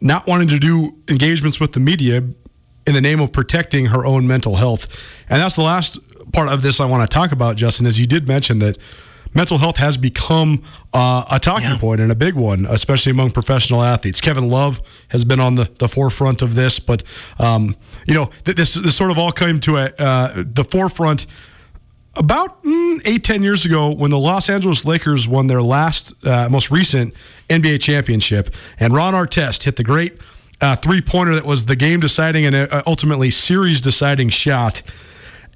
not 0.00 0.26
wanting 0.26 0.48
to 0.48 0.58
do 0.58 0.96
engagements 1.08 1.60
with 1.60 1.74
the 1.74 1.80
media 1.80 2.24
in 2.86 2.94
the 2.94 3.00
name 3.00 3.20
of 3.20 3.32
protecting 3.32 3.86
her 3.86 4.04
own 4.04 4.26
mental 4.26 4.56
health. 4.56 4.88
And 5.28 5.40
that's 5.40 5.56
the 5.56 5.62
last 5.62 5.98
part 6.32 6.48
of 6.48 6.62
this 6.62 6.80
I 6.80 6.86
want 6.86 7.08
to 7.08 7.14
talk 7.14 7.32
about, 7.32 7.56
Justin, 7.56 7.86
is 7.86 8.00
you 8.00 8.06
did 8.06 8.26
mention 8.26 8.58
that 8.60 8.78
mental 9.34 9.58
health 9.58 9.76
has 9.78 9.96
become 9.96 10.62
uh, 10.92 11.24
a 11.30 11.38
talking 11.38 11.70
yeah. 11.70 11.78
point 11.78 12.00
and 12.00 12.12
a 12.12 12.14
big 12.14 12.34
one, 12.34 12.66
especially 12.66 13.10
among 13.10 13.30
professional 13.30 13.82
athletes. 13.82 14.20
Kevin 14.20 14.48
Love 14.48 14.80
has 15.08 15.24
been 15.24 15.40
on 15.40 15.54
the, 15.54 15.70
the 15.78 15.88
forefront 15.88 16.42
of 16.42 16.54
this, 16.54 16.78
but 16.78 17.02
um, 17.38 17.76
you 18.06 18.14
know 18.14 18.30
this 18.44 18.74
this 18.74 18.96
sort 18.96 19.10
of 19.10 19.18
all 19.18 19.32
came 19.32 19.60
to 19.60 19.76
a, 19.76 19.92
uh, 19.98 20.44
the 20.46 20.64
forefront 20.64 21.26
about 22.14 22.62
mm, 22.62 23.00
eight 23.04 23.24
ten 23.24 23.42
years 23.42 23.64
ago 23.64 23.90
when 23.90 24.10
the 24.10 24.18
Los 24.18 24.50
Angeles 24.50 24.84
Lakers 24.84 25.26
won 25.26 25.46
their 25.46 25.62
last 25.62 26.26
uh, 26.26 26.48
most 26.50 26.70
recent 26.70 27.14
NBA 27.48 27.80
championship, 27.80 28.54
and 28.78 28.92
Ron 28.94 29.14
Artest 29.14 29.64
hit 29.64 29.76
the 29.76 29.84
great 29.84 30.18
uh, 30.62 30.76
three 30.76 31.02
pointer 31.02 31.34
that 31.34 31.44
was 31.44 31.66
the 31.66 31.76
game 31.76 32.00
deciding 32.00 32.46
and 32.46 32.54
uh, 32.54 32.82
ultimately 32.86 33.28
series 33.28 33.80
deciding 33.80 34.30
shot. 34.30 34.80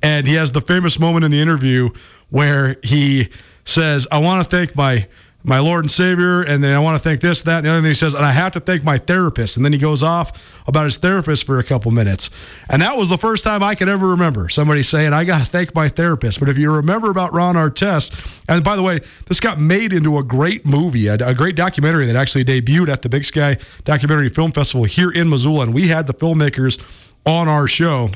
And 0.03 0.27
he 0.27 0.35
has 0.35 0.53
the 0.53 0.61
famous 0.61 0.99
moment 0.99 1.25
in 1.25 1.31
the 1.31 1.41
interview 1.41 1.91
where 2.29 2.77
he 2.83 3.29
says, 3.65 4.07
I 4.13 4.19
want 4.19 4.45
to 4.45 4.57
thank 4.57 4.77
my 4.77 5.09
my 5.47 5.61
Lord 5.61 5.85
and 5.85 5.91
Savior, 5.91 6.43
and 6.43 6.63
then 6.63 6.75
I 6.75 6.81
want 6.81 6.97
to 6.97 7.03
thank 7.03 7.21
this, 7.21 7.43
that, 7.43 7.59
and 7.59 7.67
the 7.67 7.71
other 7.71 7.81
thing. 7.81 7.91
He 7.91 7.95
says, 7.95 8.15
and 8.15 8.25
I 8.25 8.33
have 8.33 8.53
to 8.53 8.61
thank 8.61 8.83
my 8.83 8.99
therapist. 8.99 9.57
And 9.57 9.65
then 9.65 9.73
he 9.73 9.79
goes 9.79 10.03
off 10.03 10.61
about 10.67 10.87
his 10.87 10.97
therapist 10.97 11.47
for 11.47 11.61
a 11.61 11.65
couple 11.65 11.93
minutes. 11.93 12.31
And 12.69 12.83
that 12.83 12.97
was 12.97 13.09
the 13.09 13.17
first 13.17 13.45
time 13.45 13.63
I 13.63 13.77
could 13.77 13.89
ever 13.89 14.09
remember 14.09 14.49
somebody 14.49 14.83
saying, 14.83 15.13
I 15.13 15.23
got 15.23 15.39
to 15.39 15.47
thank 15.47 15.73
my 15.73 15.89
therapist. 15.89 16.41
But 16.41 16.49
if 16.49 16.59
you 16.59 16.73
remember 16.73 17.11
about 17.11 17.33
Ron 17.33 17.55
Artest, 17.55 18.43
and 18.49 18.65
by 18.65 18.75
the 18.75 18.83
way, 18.83 19.01
this 19.27 19.39
got 19.39 19.61
made 19.61 19.93
into 19.93 20.19
a 20.19 20.25
great 20.25 20.67
movie, 20.67 21.07
a, 21.07 21.15
a 21.15 21.35
great 21.35 21.55
documentary 21.55 22.07
that 22.07 22.17
actually 22.17 22.45
debuted 22.45 22.89
at 22.89 23.03
the 23.03 23.09
Big 23.09 23.25
Sky 23.25 23.57
Documentary 23.85 24.29
Film 24.29 24.51
Festival 24.51 24.85
here 24.85 25.13
in 25.13 25.29
Missoula. 25.29 25.63
And 25.63 25.75
we 25.75 25.87
had 25.87 26.09
the 26.09 26.15
filmmakers 26.15 26.83
on 27.25 27.47
our 27.47 27.69
show. 27.69 28.11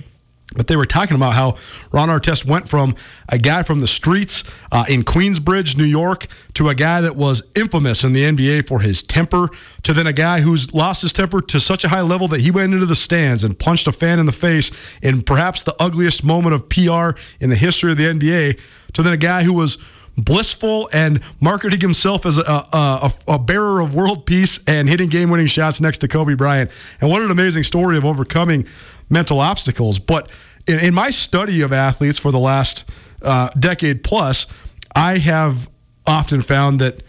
But 0.55 0.67
they 0.67 0.77
were 0.77 0.87
talking 0.87 1.15
about 1.15 1.35
how 1.35 1.57
Ron 1.93 2.09
Artest 2.09 2.45
went 2.45 2.69
from 2.69 2.97
a 3.29 3.39
guy 3.39 3.63
from 3.63 3.79
the 3.79 3.87
streets 3.87 4.43
uh, 4.73 4.85
in 4.89 5.05
Queensbridge, 5.05 5.77
New 5.77 5.85
York, 5.85 6.27
to 6.55 6.69
a 6.69 6.75
guy 6.75 7.01
that 7.01 7.17
was 7.17 7.43
infamous 7.55 8.03
in 8.03 8.13
the 8.13 8.23
NBA 8.23 8.67
for 8.67 8.81
his 8.81 9.03
temper, 9.03 9.49
to 9.85 9.93
then 9.93 10.07
a 10.07 10.13
guy 10.13 10.41
who's 10.41 10.75
lost 10.75 11.03
his 11.03 11.13
temper 11.13 11.41
to 11.41 11.61
such 11.61 11.85
a 11.85 11.89
high 11.89 12.01
level 12.01 12.27
that 12.29 12.41
he 12.41 12.51
went 12.51 12.75
into 12.75 12.87
the 12.87 12.97
stands 12.97 13.45
and 13.45 13.59
punched 13.59 13.87
a 13.87 13.93
fan 13.93 14.19
in 14.19 14.27
the 14.27 14.33
face 14.33 14.73
in 15.03 15.23
perhaps 15.23 15.63
the 15.63 15.75
ugliest 15.81 16.25
moment 16.25 16.55
of 16.55 16.69
PR 16.69 17.19
in 17.39 17.51
the 17.51 17.57
history 17.57 17.93
of 17.93 17.97
the 17.97 18.05
NBA, 18.05 18.61
to 18.95 19.03
then 19.03 19.13
a 19.13 19.19
guy 19.19 19.45
who 19.45 19.53
was 19.53 19.79
blissful 20.21 20.89
and 20.93 21.21
marketing 21.41 21.81
himself 21.81 22.27
as 22.27 22.39
a, 22.39 22.43
a, 22.43 23.13
a, 23.29 23.39
bearer 23.39 23.81
of 23.81 23.95
world 23.95 24.27
peace 24.27 24.61
and 24.67 24.89
hitting 24.89 25.09
game 25.09 25.31
winning 25.31 25.47
shots 25.47 25.81
next 25.81 25.99
to 25.99 26.09
Kobe 26.09 26.35
Bryant. 26.35 26.71
And 27.01 27.11
what 27.11 27.23
an 27.23 27.31
amazing 27.31 27.65
story 27.65 27.97
of 27.97 28.05
overcoming 28.05 28.67
mental 29.09 29.41
obstacles. 29.41 29.99
But 29.99 30.31
in, 30.67 30.79
in 30.79 30.95
my 30.95 31.11
study 31.11 31.61
of 31.63 31.73
athletes 31.73 32.19
for 32.19 32.31
the 32.31 32.39
last 32.39 32.89
uh, 33.23 33.49
decade 33.59 34.05
plus, 34.05 34.47
I 34.95 35.19
have 35.19 35.69
often 36.07 36.41
found 36.41 36.81
that 36.81 37.03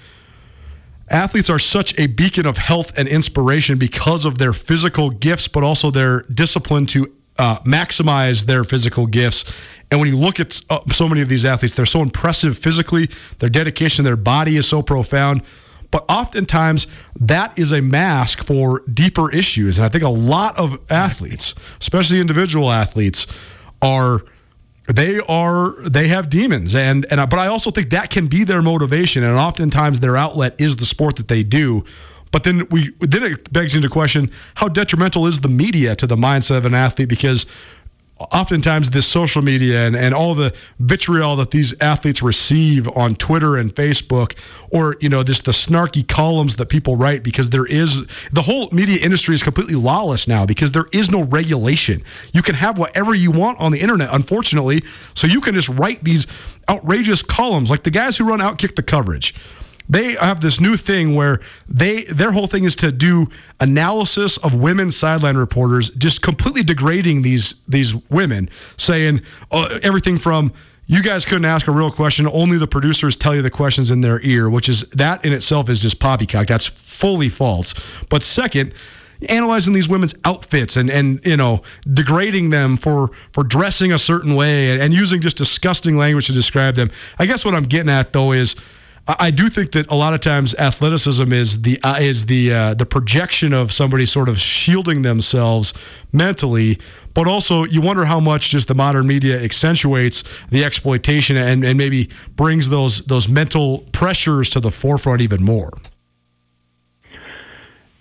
athletes 1.10 1.50
are 1.50 1.60
such 1.60 1.98
a 2.00 2.08
beacon 2.08 2.46
of 2.46 2.58
health 2.58 2.98
and 2.98 3.08
inspiration 3.08 3.78
because 3.78 4.26
of 4.26 4.38
their 4.38 4.54
physical 4.54 5.10
gifts, 5.10 5.48
but 5.48 5.64
also 5.64 5.92
their 5.92 6.22
discipline 6.24 6.86
to 6.88 7.14
uh, 7.42 7.60
maximize 7.62 8.46
their 8.46 8.64
physical 8.64 9.08
gifts. 9.08 9.44
And 9.90 10.00
when 10.00 10.08
you 10.08 10.16
look 10.16 10.40
at 10.40 10.62
uh, 10.70 10.82
so 10.92 11.10
many 11.10 11.22
of 11.22 11.28
these 11.28 11.44
athletes, 11.44 11.74
they're 11.74 11.88
so 11.88 12.04
impressive 12.04 12.56
physically, 12.56 13.10
their 13.40 13.50
dedication, 13.50 14.06
their 14.06 14.16
body 14.16 14.58
is 14.58 14.68
so 14.68 14.84
profound. 14.84 15.42
But 15.90 16.06
oftentimes, 16.08 16.86
that 17.20 17.58
is 17.58 17.74
a 17.74 17.82
mask 17.82 18.44
for 18.44 18.82
deeper 18.82 19.34
issues. 19.34 19.80
And 19.80 19.86
I 19.86 19.90
think 19.90 20.04
a 20.04 20.10
lot 20.10 20.58
of 20.58 20.80
athletes, 20.90 21.56
especially 21.82 22.22
individual 22.22 22.72
athletes, 22.72 23.26
are 23.82 24.22
they 24.88 25.20
are 25.28 25.74
they 25.90 26.08
have 26.10 26.30
demons 26.30 26.76
and 26.76 27.06
and 27.12 27.30
but 27.30 27.40
I 27.40 27.48
also 27.48 27.72
think 27.72 27.92
that 27.92 28.10
can 28.10 28.28
be 28.28 28.44
their 28.44 28.62
motivation 28.62 29.24
and 29.24 29.38
oftentimes 29.38 30.00
their 30.00 30.18
outlet 30.18 30.60
is 30.60 30.76
the 30.76 30.86
sport 30.86 31.16
that 31.18 31.28
they 31.28 31.44
do 31.44 31.86
but 32.32 32.44
then 32.44 32.68
we 32.70 32.94
then 33.00 33.24
it 33.24 33.52
begs 33.52 33.76
into 33.76 33.90
question 33.90 34.32
how 34.56 34.68
detrimental 34.68 35.28
is 35.28 35.42
the 35.42 35.50
media 35.50 35.96
to 35.96 36.08
the 36.08 36.16
mindset 36.16 36.58
of 36.58 36.66
an 36.66 36.74
athlete 36.74 37.10
because 37.10 37.46
oftentimes 38.32 38.92
this 38.92 39.08
social 39.08 39.42
media 39.42 39.86
and, 39.86 39.96
and 39.96 40.14
all 40.14 40.36
the 40.36 40.54
vitriol 40.80 41.36
that 41.38 41.52
these 41.52 41.80
athletes 41.82 42.22
receive 42.22 42.88
on 42.90 43.16
Twitter 43.16 43.56
and 43.56 43.74
Facebook, 43.74 44.38
or 44.70 44.96
you 45.00 45.10
know, 45.10 45.24
just 45.24 45.46
the 45.46 45.52
snarky 45.52 46.08
columns 46.08 46.58
that 46.58 46.68
people 46.68 46.96
write 46.96 47.24
because 47.24 47.50
there 47.50 47.66
is 47.66 48.08
the 48.32 48.44
whole 48.44 48.70
media 48.72 49.00
industry 49.02 49.36
is 49.36 49.44
completely 49.44 49.76
lawless 49.76 50.28
now 50.28 50.46
because 50.46 50.72
there 50.72 50.86
is 50.92 51.10
no 51.10 51.24
regulation. 51.24 52.04
You 52.34 52.42
can 52.42 52.56
have 52.56 52.78
whatever 52.78 53.16
you 53.16 53.32
want 53.32 53.60
on 53.60 53.72
the 53.72 53.80
internet, 53.80 54.10
unfortunately. 54.12 54.84
So 55.14 55.28
you 55.28 55.42
can 55.42 55.56
just 55.56 55.70
write 55.70 56.04
these 56.04 56.28
outrageous 56.70 57.24
columns 57.24 57.70
like 57.70 57.84
the 57.84 57.92
guys 57.92 58.18
who 58.18 58.28
run 58.28 58.40
Outkick 58.40 58.76
the 58.76 58.84
coverage 58.84 59.34
they 59.92 60.14
have 60.14 60.40
this 60.40 60.62
new 60.62 60.78
thing 60.78 61.16
where 61.16 61.40
they 61.68 62.06
their 62.06 62.32
whole 62.32 62.48
thing 62.48 62.64
is 62.64 62.78
to 62.78 62.92
do 62.94 63.28
analysis 63.60 64.38
of 64.38 64.56
women 64.56 64.90
sideline 64.90 65.36
reporters, 65.36 65.90
just 65.92 66.22
completely 66.22 66.64
degrading 66.64 67.22
these 67.24 67.62
these 67.68 67.94
women, 68.10 68.50
saying 68.78 69.22
uh, 69.52 69.80
everything 69.84 70.18
from 70.18 70.54
you 70.88 71.04
guys 71.04 71.26
couldn't 71.26 71.46
ask 71.46 71.68
a 71.68 71.72
real 71.72 71.92
question. 71.92 72.26
Only 72.28 72.58
the 72.58 72.68
producers 72.68 73.18
tell 73.18 73.36
you 73.36 73.42
the 73.42 73.50
questions 73.50 73.92
in 73.92 74.00
their 74.00 74.22
ear, 74.22 74.50
which 74.50 74.70
is 74.70 74.82
that 74.92 75.26
in 75.26 75.34
itself 75.34 75.70
is 75.70 75.82
just 75.82 76.00
poppycock. 76.00 76.48
That's 76.48 76.66
fully 76.66 77.28
false. 77.28 77.74
But 78.10 78.24
second, 78.24 78.74
analyzing 79.28 79.74
these 79.74 79.90
women's 79.90 80.16
outfits 80.24 80.78
and 80.78 80.90
and 80.90 81.20
you 81.26 81.36
know 81.36 81.64
degrading 81.94 82.50
them 82.50 82.78
for 82.78 83.10
for 83.34 83.44
dressing 83.44 83.92
a 83.92 84.00
certain 84.00 84.36
way 84.36 84.72
and, 84.72 84.82
and 84.82 84.94
using 84.94 85.20
just 85.20 85.36
disgusting 85.36 85.98
language 85.98 86.28
to 86.28 86.34
describe 86.34 86.76
them. 86.76 86.90
I 87.20 87.26
guess 87.26 87.44
what 87.44 87.56
I'm 87.56 87.66
getting 87.66 87.90
at 87.90 88.14
though 88.14 88.32
is 88.32 88.56
I 89.08 89.32
do 89.32 89.50
think 89.50 89.72
that 89.72 89.92
a 89.92 89.96
lot 89.96 90.14
of 90.14 90.20
times 90.20 90.54
athleticism 90.56 91.34
is 91.34 91.64
the 91.64 91.80
uh, 91.84 91.98
is 92.00 92.28
the 92.28 92.54
uh, 92.54 92.74
the 92.76 92.86
projection 92.86 93.52
of 93.52 93.72
somebody 93.72 94.06
sort 94.06 94.30
of 94.30 94.40
shielding 94.40 95.02
themselves 95.02 95.74
mentally, 96.12 96.78
but 97.14 97.28
also 97.28 97.64
you 97.66 97.82
wonder 97.82 98.06
how 98.06 98.20
much 98.20 98.52
just 98.52 98.68
the 98.68 98.76
modern 98.76 99.08
media 99.08 99.42
accentuates 99.42 100.24
the 100.50 100.64
exploitation 100.64 101.36
and, 101.36 101.66
and 101.66 101.78
maybe 101.78 102.10
brings 102.36 102.70
those 102.70 103.02
those 103.02 103.28
mental 103.28 103.80
pressures 103.92 104.52
to 104.52 104.60
the 104.60 104.72
forefront 104.72 105.22
even 105.22 105.44
more. 105.44 105.72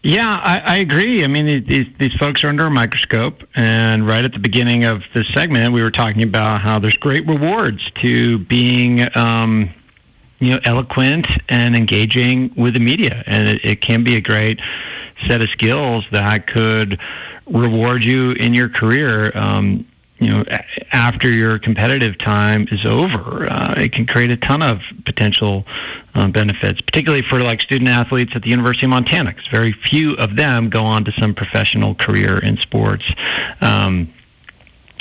Yeah, 0.03 0.41
I, 0.43 0.61
I 0.61 0.77
agree. 0.77 1.25
I 1.25 1.27
mean, 1.27 1.65
these, 1.67 1.87
these 1.99 2.15
folks 2.15 2.43
are 2.43 2.49
under 2.49 2.67
a 2.67 2.71
microscope, 2.71 3.47
and 3.55 4.07
right 4.07 4.25
at 4.25 4.33
the 4.33 4.39
beginning 4.39 4.85
of 4.85 5.05
this 5.13 5.29
segment, 5.29 5.75
we 5.75 5.83
were 5.83 5.91
talking 5.91 6.23
about 6.23 6.63
how 6.63 6.79
there's 6.79 6.97
great 6.97 7.27
rewards 7.27 7.91
to 7.97 8.39
being. 8.39 9.15
Um, 9.17 9.75
you 10.41 10.51
know, 10.51 10.61
eloquent 10.65 11.27
and 11.49 11.77
engaging 11.77 12.53
with 12.57 12.75
the 12.75 12.81
media, 12.81 13.23
and 13.27 13.47
it, 13.47 13.65
it 13.65 13.81
can 13.81 14.03
be 14.03 14.17
a 14.17 14.21
great 14.21 14.61
set 15.27 15.43
of 15.43 15.51
skills 15.51 16.07
that 16.11 16.47
could 16.47 16.99
reward 17.47 18.03
you 18.03 18.33
in 18.33 18.55
your 18.55 18.69
career. 18.69 19.37
Um, 19.37 19.87
you 20.19 20.29
know, 20.29 20.45
after 20.93 21.31
your 21.31 21.59
competitive 21.59 22.19
time 22.19 22.69
is 22.71 22.85
over, 22.85 23.51
uh, 23.51 23.75
it 23.79 23.93
can 23.93 24.07
create 24.07 24.31
a 24.31 24.37
ton 24.37 24.63
of 24.63 24.83
potential 25.07 25.67
uh, 26.15 26.29
benefits, 26.29 26.81
particularly 26.83 27.23
for 27.23 27.41
like 27.41 27.63
student 27.63 27.89
athletes 27.89 28.33
at 28.35 28.43
the 28.43 28.51
University 28.51 28.85
of 28.85 28.91
Montana. 28.91 29.31
Because 29.31 29.47
very 29.47 29.73
few 29.73 30.15
of 30.17 30.37
them 30.37 30.69
go 30.69 30.85
on 30.85 31.05
to 31.05 31.13
some 31.13 31.35
professional 31.35 31.95
career 31.95 32.39
in 32.39 32.59
sports. 32.59 33.15
Um, 33.63 34.13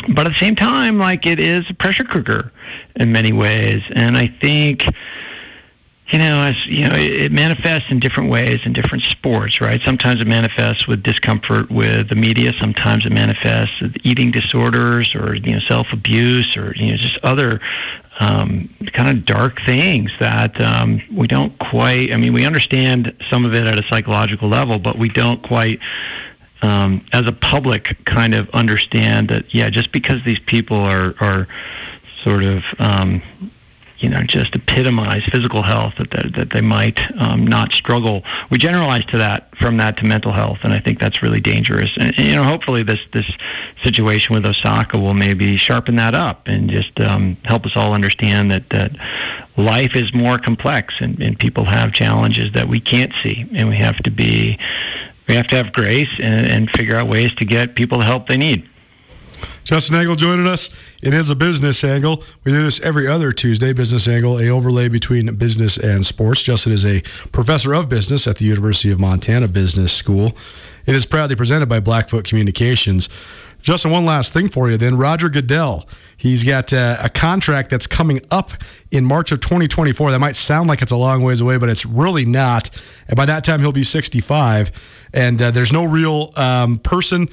but 0.08 0.25
at 0.25 0.30
the 0.30 0.39
same 0.39 0.56
time, 0.56 0.97
like 0.97 1.25
it 1.25 1.39
is 1.39 1.69
a 1.69 1.73
pressure 1.73 2.06
cooker 2.06 2.54
in 2.95 3.12
many 3.12 3.34
ways, 3.34 3.84
and 3.93 4.17
I 4.17 4.28
think 4.28 4.86
you 6.12 6.17
know, 6.17 6.41
as 6.41 6.65
you 6.65 6.88
know, 6.88 6.95
it, 6.95 7.32
manifests 7.32 7.91
in 7.91 8.00
different 8.00 8.30
ways 8.30 8.65
in 8.65 8.74
different 8.74 9.04
sports, 9.04 9.62
right? 9.62 9.80
Sometimes 9.82 10.19
it 10.19 10.28
manifests 10.28 10.88
with 10.88 11.04
discomfort 11.04 11.69
with 11.69 12.10
the 12.10 12.15
media. 12.15 12.52
Sometimes 12.54 13.06
it 13.06 13.12
manifests 13.12 13.80
with 13.80 13.95
eating 14.04 14.32
disorders 14.32 15.13
or 15.13 15.36
you 15.36 15.54
know 15.54 15.60
self 15.60 15.93
abuse 15.93 16.58
or 16.58 16.74
you 16.76 16.91
know 16.91 16.98
just 16.98 17.17
other 17.24 17.62
um, 18.19 18.69
kind 18.88 19.15
of 19.15 19.24
dark 19.24 19.62
things 19.62 20.12
that 20.19 20.60
um, 20.60 21.02
we 21.13 21.28
don't 21.28 21.58
quite. 21.60 22.12
I 22.12 22.17
mean, 22.17 22.34
we 22.34 22.45
understand 22.45 23.15
some 23.30 23.45
of 23.45 23.54
it 23.54 23.67
at 23.67 23.80
a 23.80 23.84
psychological 23.84 24.50
level, 24.50 24.80
but 24.80 24.98
we 24.98 25.10
don't 25.10 25.41
quite. 25.41 25.80
Um, 26.62 27.06
as 27.13 27.26
a 27.26 27.32
public, 27.32 28.04
kind 28.04 28.36
of 28.36 28.50
understand 28.50 29.30
that, 29.30 29.54
yeah, 29.54 29.69
just 29.69 29.93
because 29.93 30.24
these 30.24 30.39
people 30.39 30.76
are, 30.76 31.15
are 31.22 31.48
sort 32.22 32.43
of 32.43 32.65
um, 32.80 33.22
you 33.99 34.09
know, 34.09 34.23
just 34.23 34.55
epitomize 34.55 35.23
physical 35.25 35.62
health 35.62 35.95
that 35.95 36.12
they, 36.12 36.29
that 36.29 36.49
they 36.51 36.62
might 36.62 36.99
um, 37.19 37.45
not 37.45 37.71
struggle. 37.71 38.23
We 38.49 38.57
generalize 38.57 39.05
to 39.05 39.17
that 39.17 39.55
from 39.57 39.77
that 39.77 39.97
to 39.97 40.05
mental 40.05 40.31
health, 40.31 40.59
and 40.63 40.73
I 40.73 40.79
think 40.79 40.99
that's 40.99 41.21
really 41.21 41.41
dangerous. 41.41 41.97
And, 41.97 42.17
and 42.17 42.27
you 42.27 42.35
know, 42.35 42.43
hopefully 42.43 42.83
this 42.83 43.05
this 43.12 43.29
situation 43.83 44.33
with 44.33 44.45
Osaka 44.45 44.97
will 44.97 45.13
maybe 45.13 45.57
sharpen 45.57 45.95
that 45.97 46.15
up 46.15 46.47
and 46.47 46.69
just 46.69 46.99
um, 46.99 47.35
help 47.45 47.65
us 47.65 47.75
all 47.75 47.93
understand 47.93 48.51
that 48.51 48.69
that 48.69 48.91
life 49.57 49.95
is 49.95 50.13
more 50.13 50.38
complex 50.38 51.01
and, 51.01 51.21
and 51.21 51.38
people 51.38 51.65
have 51.65 51.91
challenges 51.91 52.53
that 52.53 52.67
we 52.67 52.79
can't 52.79 53.13
see, 53.21 53.45
and 53.53 53.67
we 53.67 53.75
have 53.75 53.97
to 54.03 54.12
be 54.12 54.57
we 55.27 55.35
have 55.35 55.47
to 55.47 55.55
have 55.55 55.73
grace 55.73 56.09
and, 56.19 56.47
and 56.47 56.69
figure 56.71 56.95
out 56.95 57.07
ways 57.07 57.33
to 57.35 57.45
get 57.45 57.75
people 57.75 57.99
the 57.99 58.05
help 58.05 58.27
they 58.27 58.38
need. 58.38 58.67
Justin 59.63 59.98
Angle 59.98 60.15
joining 60.15 60.48
us. 60.48 60.69
It 61.02 61.13
is 61.13 61.30
a 61.30 61.36
business 61.36 61.84
angle. 61.84 62.24
We 62.43 62.52
do 62.52 62.63
this 62.63 62.80
every 62.82 63.08
other 63.08 63.32
Tuesday. 63.32 63.74
Business 63.74 64.08
angle, 64.08 64.39
a 64.39 64.50
overlay 64.50 64.88
between 64.89 65.36
business 65.36 65.78
and 65.78 66.06
sports. 66.06 66.43
Justin 66.43 66.74
is 66.74 66.86
a 66.86 67.02
professor 67.32 67.74
of 67.74 67.89
business 67.89 68.28
at 68.28 68.38
the 68.38 68.45
University 68.45 68.91
of 68.91 69.00
Montana 69.00 69.48
Business 69.48 69.93
School. 69.93 70.36
It 70.86 70.95
is 70.95 71.06
proudly 71.06 71.36
presented 71.36 71.69
by 71.69 71.80
Blackfoot 71.80 72.26
Communications. 72.26 73.10
Justin, 73.62 73.91
one 73.91 74.06
last 74.06 74.34
thing 74.34 74.48
for 74.48 74.69
you 74.69 74.78
then. 74.78 74.98
Roger 74.98 75.30
Goodell. 75.30 75.88
He's 76.15 76.43
got 76.43 76.74
uh, 76.74 76.98
a 77.02 77.10
contract 77.10 77.69
that's 77.69 77.88
coming 77.88 78.22
up 78.32 78.52
in 78.91 79.06
March 79.06 79.32
of 79.32 79.39
2024. 79.39 80.12
That 80.12 80.19
might 80.19 80.36
sound 80.36 80.67
like 80.67 80.82
it's 80.82 80.91
a 80.91 80.98
long 80.98 81.22
ways 81.24 81.41
away, 81.41 81.58
but 81.58 81.69
it's 81.69 81.86
really 81.86 82.26
not. 82.26 82.69
And 83.08 83.15
by 83.15 83.26
that 83.26 83.43
time, 83.43 83.60
he'll 83.62 83.72
be 83.72 83.84
65. 83.84 84.72
And 85.13 85.41
uh, 85.41 85.52
there's 85.52 85.72
no 85.72 85.86
real 85.86 86.32
um, 86.36 86.78
person 86.80 87.30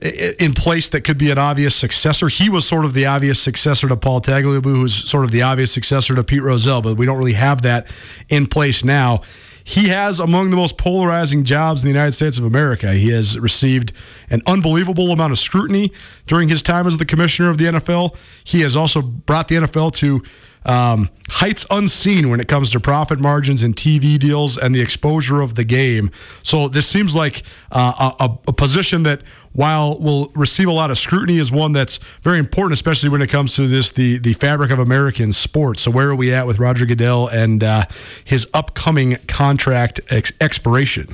in 0.00 0.54
place 0.54 0.88
that 0.88 1.02
could 1.02 1.18
be 1.18 1.30
an 1.30 1.38
obvious 1.38 1.74
successor. 1.74 2.28
He 2.28 2.48
was 2.48 2.66
sort 2.66 2.84
of 2.84 2.94
the 2.94 3.06
obvious 3.06 3.40
successor 3.40 3.88
to 3.88 3.96
Paul 3.96 4.20
Tagliabue, 4.20 4.62
who's 4.64 4.94
sort 4.94 5.24
of 5.24 5.30
the 5.30 5.42
obvious 5.42 5.72
successor 5.72 6.14
to 6.14 6.24
Pete 6.24 6.42
Rozelle, 6.42 6.80
but 6.80 6.96
we 6.96 7.04
don't 7.04 7.18
really 7.18 7.34
have 7.34 7.62
that 7.62 7.86
in 8.28 8.46
place 8.46 8.82
now. 8.82 9.20
He 9.62 9.88
has 9.88 10.18
among 10.18 10.50
the 10.50 10.56
most 10.56 10.78
polarizing 10.78 11.44
jobs 11.44 11.84
in 11.84 11.88
the 11.88 11.92
United 11.92 12.12
States 12.12 12.38
of 12.38 12.44
America. 12.44 12.92
He 12.92 13.10
has 13.10 13.38
received 13.38 13.92
an 14.30 14.40
unbelievable 14.46 15.12
amount 15.12 15.32
of 15.32 15.38
scrutiny 15.38 15.92
during 16.26 16.48
his 16.48 16.62
time 16.62 16.86
as 16.86 16.96
the 16.96 17.04
commissioner 17.04 17.50
of 17.50 17.58
the 17.58 17.66
NFL. 17.66 18.16
He 18.42 18.62
has 18.62 18.74
also 18.74 19.02
brought 19.02 19.48
the 19.48 19.56
NFL 19.56 19.92
to 19.96 20.22
um, 20.64 21.08
heights 21.28 21.66
unseen 21.70 22.28
when 22.28 22.40
it 22.40 22.48
comes 22.48 22.72
to 22.72 22.80
profit 22.80 23.18
margins 23.18 23.62
and 23.62 23.74
TV 23.74 24.18
deals 24.18 24.58
and 24.58 24.74
the 24.74 24.80
exposure 24.80 25.40
of 25.40 25.54
the 25.54 25.64
game. 25.64 26.10
So 26.42 26.68
this 26.68 26.86
seems 26.86 27.14
like 27.14 27.42
uh, 27.72 28.12
a, 28.20 28.38
a, 28.48 28.52
position 28.52 29.04
that, 29.04 29.22
while 29.52 29.98
will 29.98 30.30
receive 30.34 30.68
a 30.68 30.72
lot 30.72 30.90
of 30.90 30.98
scrutiny, 30.98 31.38
is 31.38 31.50
one 31.50 31.72
that's 31.72 31.98
very 32.22 32.38
important, 32.38 32.74
especially 32.74 33.08
when 33.08 33.22
it 33.22 33.28
comes 33.28 33.54
to 33.56 33.66
this 33.66 33.90
the 33.90 34.18
the 34.18 34.34
fabric 34.34 34.70
of 34.70 34.78
American 34.78 35.32
sports. 35.32 35.80
So 35.80 35.90
where 35.90 36.10
are 36.10 36.14
we 36.14 36.32
at 36.32 36.46
with 36.46 36.58
Roger 36.58 36.84
Goodell 36.84 37.28
and 37.28 37.64
uh, 37.64 37.84
his 38.24 38.46
upcoming 38.52 39.16
contract 39.26 40.00
ex- 40.10 40.32
expiration? 40.40 41.08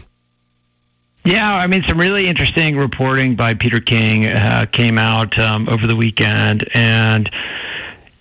Yeah, 1.25 1.57
I 1.57 1.67
mean, 1.67 1.83
some 1.83 1.99
really 1.99 2.29
interesting 2.29 2.77
reporting 2.77 3.35
by 3.35 3.55
Peter 3.55 3.81
King 3.81 4.27
uh, 4.27 4.67
came 4.71 4.97
out 4.97 5.37
um, 5.41 5.69
over 5.69 5.85
the 5.89 5.97
weekend, 5.97 6.69
and 6.73 7.29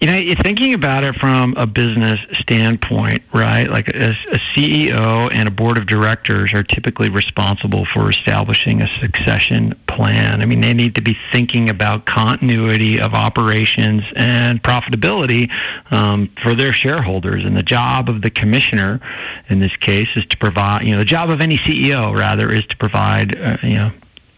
you 0.01 0.07
know, 0.07 0.17
you're 0.17 0.35
thinking 0.35 0.73
about 0.73 1.03
it 1.05 1.15
from 1.15 1.55
a 1.55 1.65
business 1.65 2.19
standpoint, 2.33 3.23
right? 3.33 3.67
Like 3.69 3.87
a, 3.89 4.09
a, 4.09 4.37
CEO 4.53 5.33
and 5.33 5.47
a 5.47 5.51
board 5.51 5.77
of 5.77 5.85
directors 5.85 6.53
are 6.53 6.63
typically 6.63 7.09
responsible 7.09 7.85
for 7.85 8.09
establishing 8.09 8.81
a 8.81 8.87
succession 8.87 9.73
plan. 9.87 10.41
I 10.41 10.45
mean, 10.45 10.59
they 10.59 10.73
need 10.73 10.95
to 10.95 11.01
be 11.01 11.17
thinking 11.31 11.69
about 11.69 12.05
continuity 12.05 12.99
of 12.99 13.13
operations 13.13 14.03
and 14.15 14.61
profitability 14.61 15.49
um, 15.91 16.27
for 16.41 16.53
their 16.53 16.73
shareholders. 16.73 17.45
And 17.45 17.55
the 17.55 17.63
job 17.63 18.09
of 18.09 18.21
the 18.21 18.29
commissioner, 18.29 18.99
in 19.47 19.59
this 19.59 19.75
case, 19.77 20.09
is 20.17 20.25
to 20.27 20.37
provide. 20.37 20.83
You 20.83 20.91
know, 20.91 20.99
the 20.99 21.05
job 21.05 21.29
of 21.29 21.39
any 21.39 21.57
CEO 21.57 22.15
rather 22.15 22.51
is 22.51 22.65
to 22.67 22.77
provide. 22.77 23.37
Uh, 23.37 23.57
you 23.63 23.75
know 23.75 23.91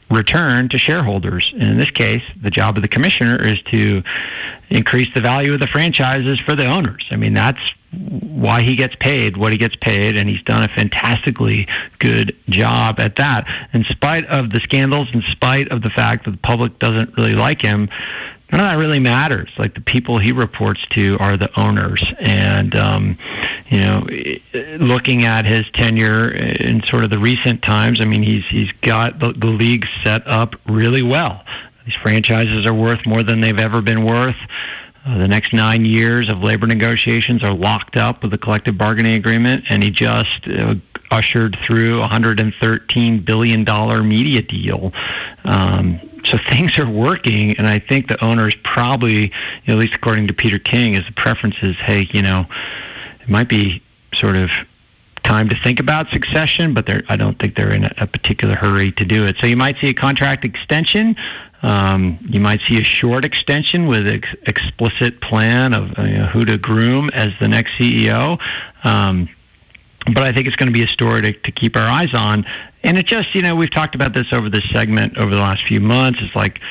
return 0.09 0.69
to 0.69 0.77
shareholders. 0.77 1.51
And 1.53 1.63
in 1.63 1.77
this 1.77 1.91
case, 1.91 2.23
the 2.41 2.49
job 2.49 2.77
of 2.77 2.81
the 2.81 2.87
commissioner 2.87 3.43
is 3.43 3.61
to 3.63 4.03
increase 4.69 5.13
the 5.13 5.21
value 5.21 5.53
of 5.53 5.59
the 5.59 5.67
franchises 5.67 6.39
for 6.39 6.55
the 6.55 6.65
owners. 6.65 7.07
I 7.11 7.15
mean, 7.15 7.33
that's 7.33 7.73
why 7.91 8.61
he 8.61 8.75
gets 8.75 8.95
paid 8.95 9.37
what 9.37 9.51
he 9.51 9.57
gets 9.57 9.75
paid, 9.75 10.17
and 10.17 10.29
he's 10.29 10.41
done 10.43 10.63
a 10.63 10.67
fantastically 10.67 11.67
good 11.99 12.35
job 12.49 12.99
at 12.99 13.15
that. 13.15 13.47
In 13.73 13.83
spite 13.83 14.25
of 14.25 14.49
the 14.49 14.59
scandals, 14.59 15.13
in 15.13 15.21
spite 15.21 15.69
of 15.69 15.81
the 15.81 15.89
fact 15.89 16.25
that 16.25 16.31
the 16.31 16.37
public 16.37 16.79
doesn't 16.79 17.15
really 17.17 17.35
like 17.35 17.61
him, 17.61 17.89
none 18.51 18.61
of 18.61 18.67
that 18.67 18.77
really 18.77 18.99
matters. 18.99 19.51
Like 19.57 19.73
the 19.73 19.81
people 19.81 20.17
he 20.17 20.31
reports 20.31 20.85
to 20.87 21.17
are 21.19 21.37
the 21.37 21.49
owners, 21.59 22.13
and 22.19 22.75
um, 22.75 23.17
you 23.69 23.79
know, 23.79 24.07
looking 24.77 25.23
at 25.23 25.45
his 25.45 25.69
tenure 25.71 26.29
in 26.31 26.81
sort 26.83 27.03
of 27.03 27.09
the 27.09 27.19
recent 27.19 27.61
times, 27.61 28.01
I 28.01 28.05
mean, 28.05 28.23
he's 28.23 28.45
he's 28.45 28.71
got 28.81 29.19
the, 29.19 29.33
the 29.33 29.47
league 29.47 29.87
set 30.03 30.25
up 30.27 30.55
really 30.67 31.03
well. 31.03 31.43
These 31.85 31.95
franchises 31.95 32.65
are 32.65 32.73
worth 32.73 33.05
more 33.05 33.23
than 33.23 33.39
they've 33.39 33.59
ever 33.59 33.81
been 33.81 34.03
worth. 34.03 34.37
Uh, 35.05 35.17
the 35.17 35.27
next 35.27 35.53
nine 35.53 35.85
years 35.85 36.27
of 36.27 36.43
labor 36.43 36.67
negotiations 36.67 37.41
are 37.41 37.53
locked 37.53 37.95
up 37.95 38.21
with 38.21 38.31
the 38.31 38.37
collective 38.37 38.77
bargaining 38.77 39.13
agreement, 39.13 39.63
and 39.69 39.81
he 39.81 39.89
just 39.89 40.45
uh, 40.49 40.75
ushered 41.11 41.55
through 41.59 42.03
a 42.03 42.07
$113 42.07 43.23
billion 43.23 44.07
media 44.07 44.41
deal. 44.41 44.91
Um, 45.45 45.99
so 46.27 46.37
things 46.37 46.77
are 46.77 46.89
working, 46.89 47.57
and 47.57 47.67
I 47.67 47.79
think 47.79 48.07
the 48.07 48.23
owners 48.23 48.55
probably, 48.63 49.23
you 49.23 49.31
know, 49.67 49.73
at 49.73 49.79
least 49.79 49.95
according 49.95 50.27
to 50.27 50.33
Peter 50.33 50.59
King, 50.59 50.93
is 50.93 51.05
the 51.05 51.13
preference 51.13 51.61
is, 51.61 51.77
hey, 51.77 52.07
you 52.11 52.21
know, 52.21 52.45
it 53.21 53.29
might 53.29 53.47
be 53.47 53.81
sort 54.13 54.35
of 54.35 54.51
time 55.23 55.49
to 55.49 55.55
think 55.55 55.79
about 55.79 56.09
succession, 56.09 56.73
but 56.73 56.89
I 57.09 57.17
don't 57.17 57.37
think 57.37 57.55
they're 57.55 57.73
in 57.73 57.83
a, 57.83 57.93
a, 57.97 58.07
particular 58.07 58.55
hurry 58.55 58.91
to 58.93 59.03
do 59.03 59.25
it. 59.25 59.35
So 59.37 59.45
you 59.45 59.57
might 59.57 59.77
see 59.77 59.89
a 59.89 59.93
contract 59.93 60.45
extension. 60.45 61.17
Um, 61.63 62.17
you 62.29 62.39
might 62.39 62.61
see 62.61 62.79
a 62.79 62.83
short 62.83 63.25
extension 63.25 63.87
with 63.87 64.07
ex- 64.07 64.35
explicit 64.45 65.19
plan 65.19 65.73
of 65.73 65.97
you 65.97 66.19
know, 66.19 66.25
who 66.27 66.45
to 66.45 66.57
groom 66.57 67.09
as 67.13 67.37
the 67.39 67.47
next 67.47 67.71
CEO. 67.73 68.39
Um, 68.85 69.27
but 70.05 70.23
I 70.23 70.31
think 70.31 70.47
it's 70.47 70.55
going 70.55 70.71
to 70.71 70.73
be 70.73 70.83
a 70.83 70.87
story 70.87 71.21
to, 71.23 71.33
to 71.33 71.51
keep 71.51 71.75
our 71.75 71.89
eyes 71.89 72.13
on. 72.13 72.45
And 72.87 72.97
it 72.97 73.05
just, 73.05 73.35
you 73.35 73.41
know, 73.41 73.53
we've 73.53 73.69
talked 73.69 73.95
about 73.95 74.13
this 74.13 74.31
over 74.31 74.49
this 74.49 74.63
segment 74.69 75.17
over 75.17 75.35
the 75.35 75.41
last 75.41 75.63
few 75.63 75.81
months. 75.81 76.21
It's 76.21 76.33
like 76.37 76.61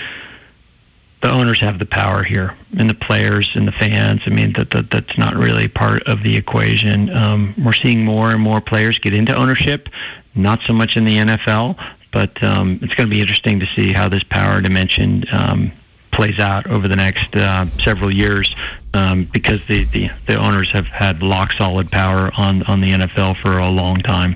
the 1.20 1.30
owners 1.30 1.60
have 1.60 1.78
the 1.78 1.84
power 1.84 2.22
here, 2.22 2.54
and 2.78 2.88
the 2.88 2.94
players 2.94 3.54
and 3.54 3.68
the 3.68 3.72
fans. 3.72 4.22
I 4.24 4.30
mean, 4.30 4.54
that, 4.54 4.70
that 4.70 4.90
that's 4.90 5.18
not 5.18 5.34
really 5.34 5.68
part 5.68 6.02
of 6.04 6.22
the 6.22 6.34
equation. 6.34 7.10
Um, 7.10 7.52
we're 7.62 7.74
seeing 7.74 8.02
more 8.02 8.30
and 8.30 8.40
more 8.40 8.62
players 8.62 8.98
get 8.98 9.12
into 9.12 9.34
ownership, 9.36 9.90
not 10.34 10.62
so 10.62 10.72
much 10.72 10.96
in 10.96 11.04
the 11.04 11.18
NFL, 11.18 11.78
but 12.12 12.42
um, 12.42 12.78
it's 12.80 12.94
going 12.94 13.08
to 13.08 13.14
be 13.14 13.20
interesting 13.20 13.60
to 13.60 13.66
see 13.66 13.92
how 13.92 14.08
this 14.08 14.22
power 14.22 14.62
dimension 14.62 15.24
um, 15.32 15.70
plays 16.12 16.38
out 16.38 16.66
over 16.66 16.88
the 16.88 16.96
next 16.96 17.36
uh, 17.36 17.66
several 17.78 18.10
years 18.10 18.56
um, 18.94 19.24
because 19.34 19.60
the, 19.66 19.84
the, 19.84 20.10
the 20.26 20.36
owners 20.36 20.72
have 20.72 20.86
had 20.86 21.22
lock 21.22 21.52
solid 21.52 21.90
power 21.90 22.30
on, 22.38 22.62
on 22.62 22.80
the 22.80 22.92
NFL 22.92 23.36
for 23.36 23.58
a 23.58 23.68
long 23.68 23.98
time. 23.98 24.34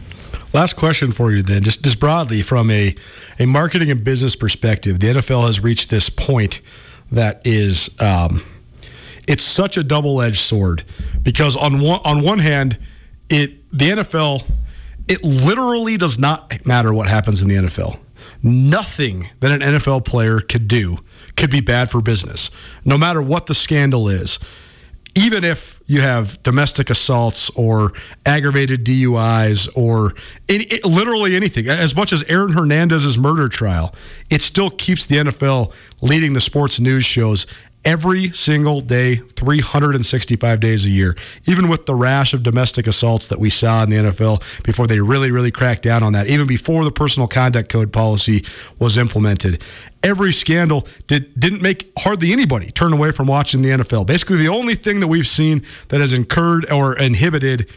Last 0.52 0.74
question 0.74 1.12
for 1.12 1.30
you 1.30 1.42
then, 1.42 1.62
just 1.62 1.84
just 1.84 2.00
broadly 2.00 2.42
from 2.42 2.70
a, 2.70 2.94
a 3.38 3.46
marketing 3.46 3.90
and 3.90 4.02
business 4.02 4.34
perspective, 4.34 4.98
the 4.98 5.08
NFL 5.08 5.46
has 5.46 5.62
reached 5.62 5.90
this 5.90 6.10
point 6.10 6.60
that 7.12 7.40
is 7.44 7.90
um, 8.00 8.42
it's 9.28 9.44
such 9.44 9.76
a 9.76 9.84
double 9.84 10.20
edged 10.20 10.40
sword 10.40 10.84
because 11.22 11.56
on 11.56 11.80
one 11.80 12.00
on 12.04 12.22
one 12.22 12.40
hand, 12.40 12.78
it 13.28 13.70
the 13.70 13.90
NFL 13.90 14.44
it 15.06 15.22
literally 15.22 15.96
does 15.96 16.18
not 16.18 16.64
matter 16.66 16.92
what 16.92 17.08
happens 17.08 17.42
in 17.42 17.48
the 17.48 17.56
NFL. 17.56 17.98
Nothing 18.42 19.28
that 19.40 19.50
an 19.50 19.60
NFL 19.60 20.04
player 20.04 20.40
could 20.40 20.66
do 20.66 20.98
could 21.36 21.50
be 21.50 21.60
bad 21.60 21.90
for 21.90 22.00
business, 22.00 22.50
no 22.84 22.98
matter 22.98 23.22
what 23.22 23.46
the 23.46 23.54
scandal 23.54 24.08
is 24.08 24.38
even 25.14 25.44
if 25.44 25.80
you 25.86 26.00
have 26.00 26.42
domestic 26.42 26.90
assaults 26.90 27.50
or 27.50 27.92
aggravated 28.24 28.84
DUIs 28.84 29.68
or 29.76 30.12
any, 30.48 30.64
it, 30.64 30.84
literally 30.84 31.34
anything, 31.34 31.68
as 31.68 31.96
much 31.96 32.12
as 32.12 32.22
Aaron 32.24 32.52
Hernandez's 32.52 33.18
murder 33.18 33.48
trial, 33.48 33.94
it 34.28 34.42
still 34.42 34.70
keeps 34.70 35.06
the 35.06 35.16
NFL 35.16 35.72
leading 36.02 36.32
the 36.32 36.40
sports 36.40 36.78
news 36.80 37.04
shows 37.04 37.46
every 37.84 38.30
single 38.32 38.80
day, 38.80 39.16
365 39.16 40.60
days 40.60 40.84
a 40.84 40.90
year, 40.90 41.16
even 41.46 41.68
with 41.68 41.86
the 41.86 41.94
rash 41.94 42.34
of 42.34 42.42
domestic 42.42 42.86
assaults 42.86 43.26
that 43.28 43.38
we 43.38 43.48
saw 43.48 43.82
in 43.82 43.90
the 43.90 43.96
NFL 43.96 44.62
before 44.62 44.86
they 44.86 45.00
really, 45.00 45.30
really 45.30 45.50
cracked 45.50 45.82
down 45.82 46.02
on 46.02 46.12
that, 46.12 46.26
even 46.26 46.46
before 46.46 46.84
the 46.84 46.92
personal 46.92 47.26
conduct 47.26 47.70
code 47.70 47.92
policy 47.92 48.44
was 48.78 48.98
implemented. 48.98 49.62
Every 50.02 50.32
scandal 50.32 50.86
did, 51.06 51.38
didn't 51.38 51.62
make 51.62 51.90
hardly 51.98 52.32
anybody 52.32 52.70
turn 52.70 52.92
away 52.92 53.12
from 53.12 53.26
watching 53.26 53.62
the 53.62 53.70
NFL. 53.70 54.06
Basically, 54.06 54.36
the 54.36 54.48
only 54.48 54.74
thing 54.74 55.00
that 55.00 55.08
we've 55.08 55.26
seen 55.26 55.64
that 55.88 56.00
has 56.00 56.12
incurred 56.12 56.70
or 56.70 56.98
inhibited 56.98 57.68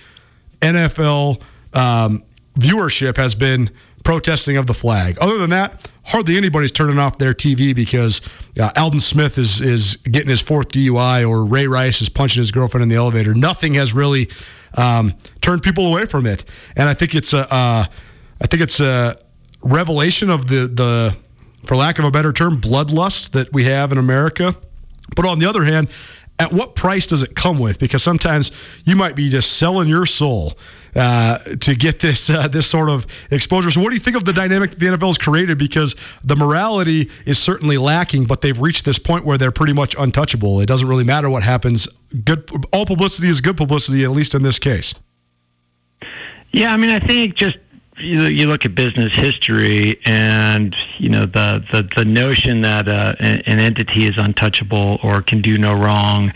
NFL 0.62 1.42
um, 1.74 2.24
viewership 2.58 3.18
has 3.18 3.36
been 3.36 3.70
protesting 4.04 4.58
of 4.58 4.68
the 4.68 4.74
flag. 4.74 5.18
Other 5.22 5.38
than 5.38 5.50
that, 5.52 5.90
hardly 6.06 6.38
anybody's 6.38 6.72
turning 6.72 7.00
off 7.00 7.18
their 7.18 7.34
TV 7.34 7.76
because 7.76 8.22
uh, 8.60 8.72
Aldon 8.78 9.00
Smith 9.00 9.38
is 9.38 9.62
is 9.62 9.98
getting 9.98 10.30
his 10.30 10.42
fourth 10.42 10.70
DUI 10.70 11.28
or 11.28 11.46
Ray 11.46 11.68
Rice 11.68 12.02
is 12.02 12.10
punching 12.10 12.40
his 12.42 12.52
girlfriend 12.52 12.84
in 12.84 12.90
the 12.90 12.96
elevator. 12.96 13.34
Nothing 13.34 13.76
has 13.76 13.94
really 13.94 14.30
um, 14.76 15.14
turned 15.42 15.64
people 15.64 15.88
away 15.88 16.06
from 16.06 16.26
it, 16.26 16.44
and 16.76 16.90
I 16.90 16.94
think 16.94 17.16
it's 17.16 17.34
a 17.34 17.52
uh, 17.54 17.86
I 18.42 18.48
think 18.48 18.62
it's 18.62 18.80
a 18.80 19.16
revelation 19.64 20.30
of 20.30 20.48
the 20.48 20.68
the 20.68 21.18
for 21.64 21.76
lack 21.76 22.00
of 22.00 22.06
a 22.06 22.12
better 22.12 22.34
term 22.34 22.60
bloodlust 22.60 23.32
that 23.32 23.54
we 23.54 23.64
have 23.66 23.92
in 23.92 23.98
America. 23.98 24.56
But 25.16 25.26
on 25.26 25.40
the 25.40 25.46
other 25.46 25.64
hand, 25.64 25.90
at 26.40 26.52
what 26.52 26.76
price 26.76 27.08
does 27.08 27.24
it 27.24 27.36
come 27.36 27.60
with? 27.60 27.80
Because 27.80 28.04
sometimes 28.04 28.52
you 28.86 28.96
might 28.96 29.16
be 29.16 29.30
just 29.30 29.54
selling 29.54 29.88
your 29.88 30.06
soul 30.06 30.54
uh, 30.96 31.38
to 31.60 31.76
get 31.76 32.00
this 32.00 32.30
uh, 32.30 32.48
this 32.48 32.68
sort 32.68 32.90
of 32.90 33.06
exposure. 33.32 33.72
So, 33.72 33.82
what 33.82 33.90
do 33.90 33.96
you 33.96 34.02
think 34.02 34.18
of 34.18 34.26
the 34.26 34.34
dynamic 34.34 34.72
that 34.72 34.80
the 34.80 34.86
NFL 34.86 35.08
has 35.08 35.18
created? 35.18 35.58
Because 35.58 35.96
the 36.24 36.36
morality 36.36 37.10
is 37.26 37.40
certainly 37.40 37.78
lacking, 37.78 38.26
but 38.26 38.42
they've 38.42 38.60
reached 38.60 38.86
this 38.86 39.00
point 39.00 39.26
where 39.26 39.38
they're 39.38 39.52
pretty 39.52 39.74
much 39.74 39.96
untouchable. 39.98 40.60
It 40.60 40.68
doesn't 40.68 40.88
really 40.88 41.04
matter 41.04 41.30
what 41.30 41.44
happens. 41.44 41.88
Good, 42.24 42.50
all 42.72 42.86
publicity 42.86 43.30
is 43.30 43.42
good 43.42 43.58
publicity, 43.58 44.04
at 44.04 44.12
least 44.12 44.36
in 44.36 44.44
this 44.44 44.60
case. 44.60 44.94
Yeah, 46.52 46.74
I 46.74 46.78
mean, 46.78 46.92
I 46.92 47.00
think 47.00 47.36
just 47.36 47.58
you, 48.04 48.24
you 48.24 48.48
look 48.48 48.66
at 48.66 48.76
business 48.76 49.14
history 49.14 50.00
and 50.06 50.76
you 50.98 51.10
know 51.10 51.26
the 51.26 51.64
the, 51.72 51.90
the 51.96 52.06
notion 52.06 52.62
that 52.62 52.88
uh, 52.88 53.16
an, 53.20 53.60
entity 53.60 54.06
is 54.06 54.18
untouchable 54.18 55.00
or 55.04 55.22
can 55.22 55.42
do 55.42 55.58
no 55.58 55.74
wrong 55.74 56.32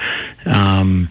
um, 0.46 1.10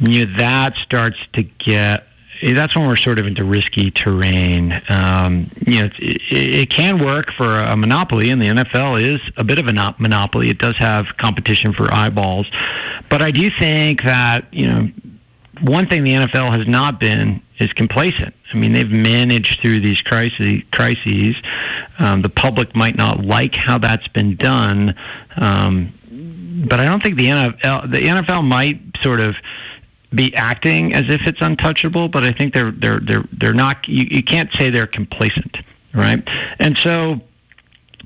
you 0.00 0.26
know 0.26 0.36
that 0.38 0.76
starts 0.76 1.18
to 1.32 1.42
get 1.42 2.06
that's 2.42 2.76
when 2.76 2.86
we're 2.86 2.96
sort 2.96 3.18
of 3.18 3.26
into 3.26 3.44
risky 3.44 3.90
terrain. 3.90 4.80
Um, 4.88 5.50
you 5.66 5.80
know, 5.80 5.90
it, 5.98 6.20
it, 6.30 6.70
can 6.70 6.98
work 6.98 7.32
for 7.32 7.58
a 7.58 7.76
monopoly, 7.76 8.30
and 8.30 8.40
the 8.40 8.46
NFL 8.46 9.00
is 9.00 9.20
a 9.36 9.44
bit 9.44 9.58
of 9.58 9.68
a 9.68 9.94
monopoly. 9.98 10.50
It 10.50 10.58
does 10.58 10.76
have 10.76 11.16
competition 11.16 11.72
for 11.72 11.92
eyeballs, 11.92 12.50
but 13.08 13.22
I 13.22 13.30
do 13.30 13.50
think 13.50 14.02
that 14.02 14.52
you 14.52 14.66
know 14.66 14.90
one 15.60 15.86
thing 15.86 16.04
the 16.04 16.12
NFL 16.12 16.50
has 16.50 16.66
not 16.66 17.00
been 17.00 17.40
is 17.58 17.72
complacent. 17.72 18.34
I 18.52 18.56
mean, 18.56 18.72
they've 18.72 18.90
managed 18.90 19.60
through 19.60 19.80
these 19.80 20.02
crises. 20.02 21.36
Um, 21.98 22.22
the 22.22 22.28
public 22.28 22.76
might 22.76 22.96
not 22.96 23.24
like 23.24 23.54
how 23.54 23.78
that's 23.78 24.08
been 24.08 24.36
done, 24.36 24.94
um, 25.36 25.92
but 26.68 26.80
I 26.80 26.84
don't 26.84 27.02
think 27.02 27.16
the 27.16 27.26
NFL, 27.26 27.90
the 27.90 28.00
NFL 28.00 28.44
might 28.44 28.80
sort 29.00 29.20
of 29.20 29.36
be 30.14 30.34
acting 30.34 30.94
as 30.94 31.08
if 31.08 31.26
it's 31.26 31.40
untouchable. 31.40 32.08
But 32.08 32.24
I 32.24 32.32
think 32.32 32.54
they're 32.54 32.70
they're 32.70 33.00
they're 33.00 33.24
they're 33.32 33.54
not. 33.54 33.88
You, 33.88 34.06
you 34.10 34.22
can't 34.22 34.52
say 34.52 34.70
they're 34.70 34.86
complacent, 34.86 35.58
right? 35.94 36.26
And 36.58 36.76
so, 36.76 37.20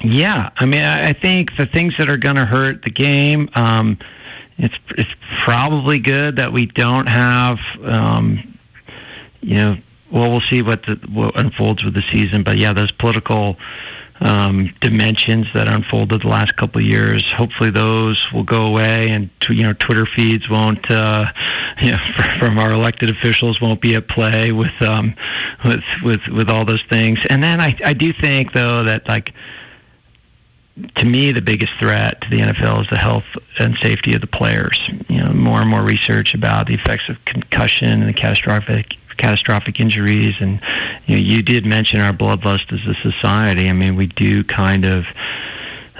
yeah, 0.03 0.51
I 0.57 0.67
mean, 0.67 0.83
I, 0.83 1.09
I 1.09 1.13
think 1.13 1.57
the 1.57 1.67
things 1.67 1.97
that 1.99 2.09
are 2.09 2.17
going 2.17 2.37
to 2.37 2.47
hurt 2.47 2.83
the 2.83 2.91
game. 2.91 3.51
Um, 3.55 3.99
it's 4.59 4.79
it's 4.91 5.15
probably 5.43 5.99
good 5.99 6.37
that 6.37 6.53
we 6.53 6.67
don't 6.67 7.07
have 7.07 7.61
um, 7.83 8.50
you 9.43 9.55
know, 9.55 9.77
well, 10.11 10.31
we'll 10.31 10.41
see 10.41 10.63
what 10.63 10.85
the, 10.85 10.97
what 11.13 11.39
unfolds 11.39 11.85
with 11.85 11.95
the 11.95 12.03
season. 12.03 12.43
But 12.43 12.57
yeah, 12.57 12.73
those 12.73 12.91
political 12.91 13.57
um, 14.21 14.71
dimensions 14.81 15.53
that 15.55 15.69
unfolded 15.69 16.23
the 16.23 16.29
last 16.29 16.57
couple 16.57 16.81
of 16.81 16.87
years, 16.87 17.31
hopefully 17.33 17.71
those 17.71 18.31
will 18.33 18.43
go 18.43 18.67
away, 18.67 19.09
and 19.11 19.31
you 19.49 19.63
know, 19.63 19.73
Twitter 19.73 20.05
feeds 20.05 20.51
won't, 20.51 20.91
uh, 20.91 21.27
you 21.83 21.93
know, 21.93 21.99
from 22.39 22.59
our 22.59 22.73
elected 22.73 23.09
officials 23.09 23.61
won't 23.61 23.81
be 23.81 23.95
at 23.95 24.09
play 24.09 24.53
with 24.53 24.81
um, 24.83 25.15
with 25.65 25.85
with 26.03 26.27
with 26.29 26.51
all 26.51 26.65
those 26.65 26.83
things. 26.83 27.21
And 27.31 27.43
then 27.43 27.61
I 27.61 27.77
I 27.85 27.93
do 27.93 28.13
think 28.13 28.53
though 28.53 28.85
that 28.85 29.09
like 29.09 29.33
to 30.97 31.05
me, 31.05 31.33
the 31.33 31.43
biggest 31.43 31.75
threat 31.75 32.21
to 32.23 32.31
the 32.31 32.41
NFL 32.41 32.83
is 32.83 32.89
the 32.89 32.97
health 32.97 33.37
and 33.59 33.77
safety 33.77 34.15
of 34.15 34.21
the 34.21 34.27
players. 34.27 34.91
You 35.09 35.19
know, 35.19 35.33
more 35.33 35.61
and 35.61 35.69
more 35.69 35.83
research 35.83 36.35
about 36.35 36.67
the 36.67 36.75
effects 36.75 37.09
of 37.09 37.23
concussion 37.25 38.01
and 38.01 38.09
the 38.09 38.13
catastrophic 38.13 38.97
catastrophic 39.21 39.79
injuries. 39.79 40.41
And 40.41 40.61
you, 41.07 41.17
know, 41.17 41.23
you 41.23 41.43
did 41.43 41.67
mention 41.67 42.01
our 42.01 42.13
bloodlust 42.13 42.73
as 42.73 42.87
a 42.87 42.95
society. 42.95 43.69
I 43.69 43.73
mean, 43.73 43.97
we 43.97 44.07
do 44.07 44.43
kind 44.45 44.85
of 44.85 45.07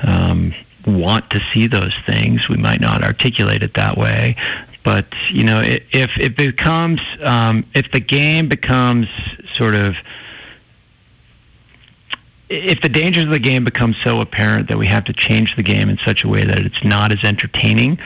um, 0.03 0.55
want 0.87 1.31
to 1.31 1.41
see 1.53 1.67
those 1.67 1.95
things. 2.07 2.49
We 2.49 2.57
might 2.57 2.81
not 2.81 3.05
articulate 3.05 3.63
it 3.63 3.75
that 3.75 3.97
way. 3.97 4.37
But 4.83 5.07
you 5.29 5.45
know, 5.45 5.61
if 5.63 6.19
it 6.19 6.37
becomes, 6.37 7.01
um, 7.21 7.67
if 7.75 7.93
the 7.93 8.01
game 8.01 8.49
becomes 8.49 9.09
sort 9.55 9.75
of 9.75 9.97
if 12.49 12.81
the 12.81 12.89
dangers 12.89 13.25
of 13.25 13.31
the 13.31 13.39
game 13.39 13.65
become 13.65 13.95
so 13.95 14.21
apparent 14.21 14.69
that 14.69 14.77
we 14.77 14.87
have 14.87 15.05
to 15.05 15.13
change 15.13 15.55
the 15.55 15.63
game 15.63 15.89
in 15.89 15.97
such 15.99 16.25
a 16.25 16.29
way 16.29 16.45
that 16.45 16.59
it's 16.59 16.83
not 16.83 17.13
as 17.13 17.23
entertaining, 17.23 17.97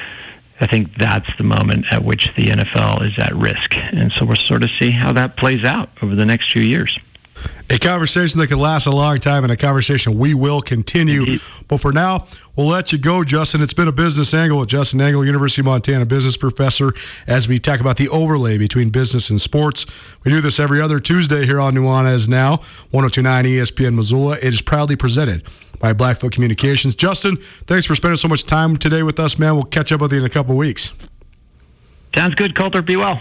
I 0.60 0.66
think 0.66 0.94
that's 0.94 1.36
the 1.36 1.42
moment 1.42 1.92
at 1.92 2.04
which 2.04 2.34
the 2.36 2.44
NFL 2.44 3.02
is 3.02 3.18
at 3.18 3.34
risk. 3.34 3.74
And 3.76 4.12
so 4.12 4.24
we'll 4.24 4.36
sort 4.36 4.62
of 4.62 4.70
see 4.70 4.90
how 4.90 5.12
that 5.12 5.36
plays 5.36 5.64
out 5.64 5.90
over 6.00 6.14
the 6.14 6.26
next 6.26 6.52
few 6.52 6.62
years. 6.62 6.98
A 7.70 7.78
conversation 7.78 8.40
that 8.40 8.48
could 8.48 8.58
last 8.58 8.86
a 8.86 8.90
long 8.90 9.18
time 9.18 9.42
and 9.42 9.52
a 9.52 9.56
conversation 9.56 10.18
we 10.18 10.34
will 10.34 10.60
continue. 10.60 11.20
Indeed. 11.20 11.40
But 11.66 11.78
for 11.78 11.92
now, 11.92 12.26
we'll 12.56 12.66
let 12.66 12.92
you 12.92 12.98
go, 12.98 13.24
Justin. 13.24 13.62
It's 13.62 13.72
been 13.72 13.88
a 13.88 13.92
business 13.92 14.34
angle 14.34 14.58
with 14.58 14.68
Justin 14.68 15.00
Angle, 15.00 15.24
University 15.24 15.62
of 15.62 15.66
Montana 15.66 16.04
business 16.04 16.36
professor, 16.36 16.92
as 17.26 17.48
we 17.48 17.58
talk 17.58 17.80
about 17.80 17.96
the 17.96 18.08
overlay 18.10 18.58
between 18.58 18.90
business 18.90 19.30
and 19.30 19.40
sports. 19.40 19.86
We 20.24 20.30
do 20.30 20.40
this 20.42 20.60
every 20.60 20.80
other 20.80 21.00
Tuesday 21.00 21.46
here 21.46 21.60
on 21.60 21.74
Nuanez 21.74 22.28
Now, 22.28 22.58
1029 22.90 23.44
ESPN 23.44 23.94
Missoula. 23.94 24.36
It 24.36 24.44
is 24.44 24.60
proudly 24.60 24.96
presented 24.96 25.42
by 25.78 25.92
Blackfoot 25.92 26.32
Communications. 26.32 26.94
Justin, 26.94 27.36
thanks 27.66 27.86
for 27.86 27.94
spending 27.94 28.18
so 28.18 28.28
much 28.28 28.44
time 28.44 28.76
today 28.76 29.02
with 29.02 29.18
us, 29.18 29.38
man. 29.38 29.54
We'll 29.54 29.64
catch 29.64 29.90
up 29.90 30.00
with 30.02 30.12
you 30.12 30.18
in 30.18 30.24
a 30.24 30.30
couple 30.30 30.54
weeks. 30.56 30.92
Sounds 32.14 32.34
good, 32.34 32.54
Colter. 32.54 32.82
Be 32.82 32.96
well. 32.96 33.20